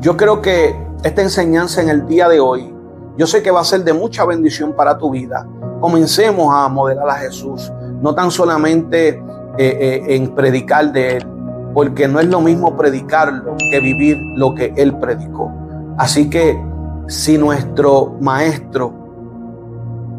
yo 0.00 0.16
creo 0.16 0.40
que 0.40 0.74
esta 1.02 1.20
enseñanza 1.20 1.82
en 1.82 1.90
el 1.90 2.06
día 2.06 2.30
de 2.30 2.40
hoy, 2.40 2.74
yo 3.18 3.26
sé 3.26 3.42
que 3.42 3.50
va 3.50 3.60
a 3.60 3.64
ser 3.64 3.84
de 3.84 3.92
mucha 3.92 4.24
bendición 4.24 4.72
para 4.72 4.96
tu 4.96 5.10
vida. 5.10 5.46
Comencemos 5.80 6.54
a 6.54 6.66
modelar 6.68 7.10
a 7.10 7.16
Jesús, 7.16 7.70
no 8.00 8.14
tan 8.14 8.30
solamente 8.30 9.08
eh, 9.08 9.22
eh, 9.58 10.16
en 10.16 10.34
predicar 10.34 10.90
de 10.92 11.18
Él, 11.18 11.26
porque 11.74 12.08
no 12.08 12.20
es 12.20 12.26
lo 12.28 12.40
mismo 12.40 12.74
predicarlo 12.74 13.54
que 13.70 13.80
vivir 13.80 14.16
lo 14.36 14.54
que 14.54 14.72
Él 14.78 14.96
predicó. 14.96 15.52
Así 15.98 16.30
que 16.30 16.58
si 17.06 17.36
nuestro 17.36 18.16
maestro, 18.18 18.94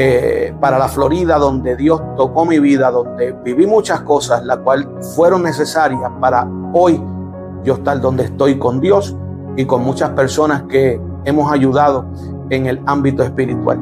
Eh, 0.00 0.54
para 0.60 0.78
la 0.78 0.86
Florida, 0.86 1.38
donde 1.38 1.74
Dios 1.74 2.00
tocó 2.16 2.44
mi 2.44 2.60
vida, 2.60 2.88
donde 2.90 3.34
viví 3.44 3.66
muchas 3.66 4.02
cosas, 4.02 4.44
las 4.44 4.58
cuales 4.58 4.86
fueron 5.16 5.42
necesarias 5.42 6.08
para 6.20 6.48
hoy 6.72 7.02
yo 7.64 7.74
estar 7.74 8.00
donde 8.00 8.22
estoy 8.24 8.58
con 8.58 8.80
Dios 8.80 9.16
y 9.56 9.64
con 9.64 9.82
muchas 9.82 10.10
personas 10.10 10.62
que 10.68 11.00
hemos 11.24 11.50
ayudado 11.50 12.04
en 12.48 12.66
el 12.66 12.80
ámbito 12.86 13.24
espiritual. 13.24 13.80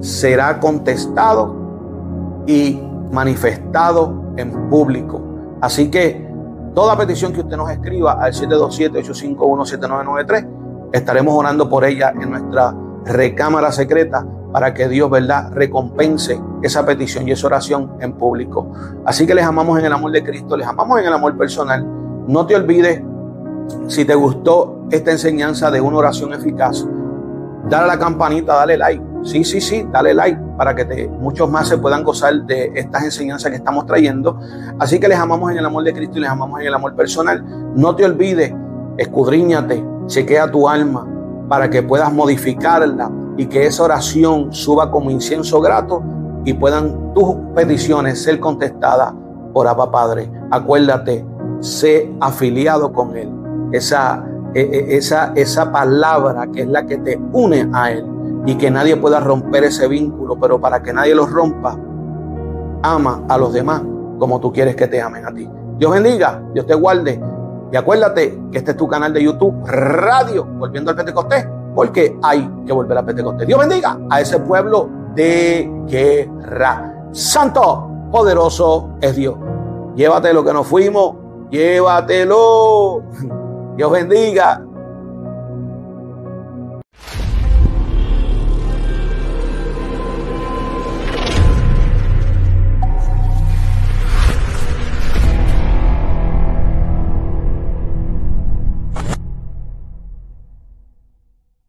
será 0.01 0.59
contestado 0.59 1.55
y 2.45 2.79
manifestado 3.11 4.33
en 4.37 4.69
público. 4.69 5.19
Así 5.61 5.89
que 5.89 6.29
toda 6.73 6.97
petición 6.97 7.33
que 7.33 7.41
usted 7.41 7.57
nos 7.57 7.69
escriba 7.69 8.13
al 8.13 8.31
727-851-7993, 8.33 10.47
estaremos 10.91 11.35
orando 11.35 11.69
por 11.69 11.85
ella 11.85 12.11
en 12.19 12.31
nuestra 12.31 12.73
recámara 13.05 13.71
secreta 13.71 14.25
para 14.51 14.73
que 14.73 14.89
Dios, 14.89 15.09
¿verdad?, 15.09 15.51
recompense 15.53 16.41
esa 16.61 16.85
petición 16.85 17.25
y 17.27 17.31
esa 17.31 17.47
oración 17.47 17.93
en 17.99 18.13
público. 18.13 18.71
Así 19.05 19.25
que 19.25 19.33
les 19.33 19.45
amamos 19.45 19.79
en 19.79 19.85
el 19.85 19.93
amor 19.93 20.11
de 20.11 20.23
Cristo, 20.23 20.57
les 20.57 20.67
amamos 20.67 20.99
en 20.99 21.05
el 21.05 21.13
amor 21.13 21.37
personal. 21.37 21.87
No 22.27 22.45
te 22.45 22.55
olvides, 22.55 23.01
si 23.87 24.03
te 24.03 24.15
gustó 24.15 24.87
esta 24.91 25.11
enseñanza 25.11 25.71
de 25.71 25.79
una 25.79 25.95
oración 25.97 26.33
eficaz, 26.33 26.85
dale 27.69 27.85
a 27.85 27.87
la 27.87 27.97
campanita, 27.99 28.55
dale 28.55 28.77
like. 28.77 29.10
Sí, 29.23 29.43
sí, 29.43 29.61
sí, 29.61 29.87
dale 29.91 30.13
like 30.13 30.39
para 30.57 30.75
que 30.75 30.85
te, 30.85 31.07
muchos 31.07 31.49
más 31.49 31.67
se 31.67 31.77
puedan 31.77 32.03
gozar 32.03 32.43
de 32.45 32.71
estas 32.73 33.03
enseñanzas 33.03 33.51
que 33.51 33.57
estamos 33.57 33.85
trayendo. 33.85 34.39
Así 34.79 34.99
que 34.99 35.07
les 35.07 35.19
amamos 35.19 35.51
en 35.51 35.57
el 35.59 35.65
amor 35.65 35.83
de 35.83 35.93
Cristo 35.93 36.17
y 36.17 36.21
les 36.21 36.29
amamos 36.29 36.59
en 36.59 36.67
el 36.67 36.73
amor 36.73 36.95
personal. 36.95 37.43
No 37.75 37.95
te 37.95 38.03
olvides, 38.03 38.51
escudriñate, 38.97 39.83
chequea 40.07 40.49
tu 40.49 40.67
alma 40.67 41.07
para 41.47 41.69
que 41.69 41.83
puedas 41.83 42.11
modificarla 42.11 43.11
y 43.37 43.45
que 43.45 43.67
esa 43.67 43.83
oración 43.83 44.51
suba 44.51 44.89
como 44.89 45.11
incienso 45.11 45.61
grato 45.61 46.01
y 46.45 46.53
puedan 46.53 47.13
tus 47.13 47.35
peticiones 47.53 48.23
ser 48.23 48.39
contestadas 48.39 49.13
por 49.53 49.67
Abba 49.67 49.91
Padre. 49.91 50.31
Acuérdate, 50.49 51.23
sé 51.59 52.11
afiliado 52.19 52.91
con 52.91 53.15
Él. 53.15 53.29
Esa, 53.71 54.25
e, 54.55 54.61
e, 54.61 54.97
esa, 54.97 55.31
esa 55.35 55.71
palabra 55.71 56.47
que 56.51 56.61
es 56.61 56.67
la 56.67 56.85
que 56.87 56.97
te 56.97 57.19
une 57.33 57.69
a 57.71 57.91
Él 57.91 58.10
y 58.45 58.55
que 58.55 58.71
nadie 58.71 58.97
pueda 58.97 59.19
romper 59.19 59.63
ese 59.65 59.87
vínculo, 59.87 60.39
pero 60.39 60.59
para 60.59 60.81
que 60.81 60.93
nadie 60.93 61.13
lo 61.13 61.25
rompa, 61.25 61.77
ama 62.83 63.23
a 63.29 63.37
los 63.37 63.53
demás 63.53 63.81
como 64.17 64.39
tú 64.39 64.51
quieres 64.53 64.75
que 64.75 64.87
te 64.87 65.01
amen 65.01 65.25
a 65.25 65.33
ti. 65.33 65.49
Dios 65.77 65.91
bendiga, 65.91 66.41
Dios 66.53 66.65
te 66.67 66.75
guarde. 66.75 67.19
Y 67.71 67.75
acuérdate 67.75 68.39
que 68.51 68.57
este 68.59 68.71
es 68.71 68.77
tu 68.77 68.87
canal 68.87 69.13
de 69.13 69.23
YouTube, 69.23 69.65
Radio, 69.65 70.45
volviendo 70.45 70.91
al 70.91 70.97
Pentecostés, 70.97 71.47
porque 71.73 72.17
hay 72.21 72.47
que 72.65 72.73
volver 72.73 72.97
al 72.97 73.05
Pentecostés. 73.05 73.47
Dios 73.47 73.59
bendiga 73.59 73.97
a 74.09 74.21
ese 74.21 74.39
pueblo 74.39 74.89
de 75.15 75.71
guerra. 75.87 77.07
Santo, 77.11 77.89
poderoso 78.11 78.91
es 79.01 79.15
Dios. 79.15 79.35
Llévate 79.95 80.33
lo 80.33 80.43
que 80.43 80.53
nos 80.53 80.67
fuimos, 80.67 81.15
llévatelo. 81.49 83.01
Dios 83.75 83.91
bendiga. 83.91 84.63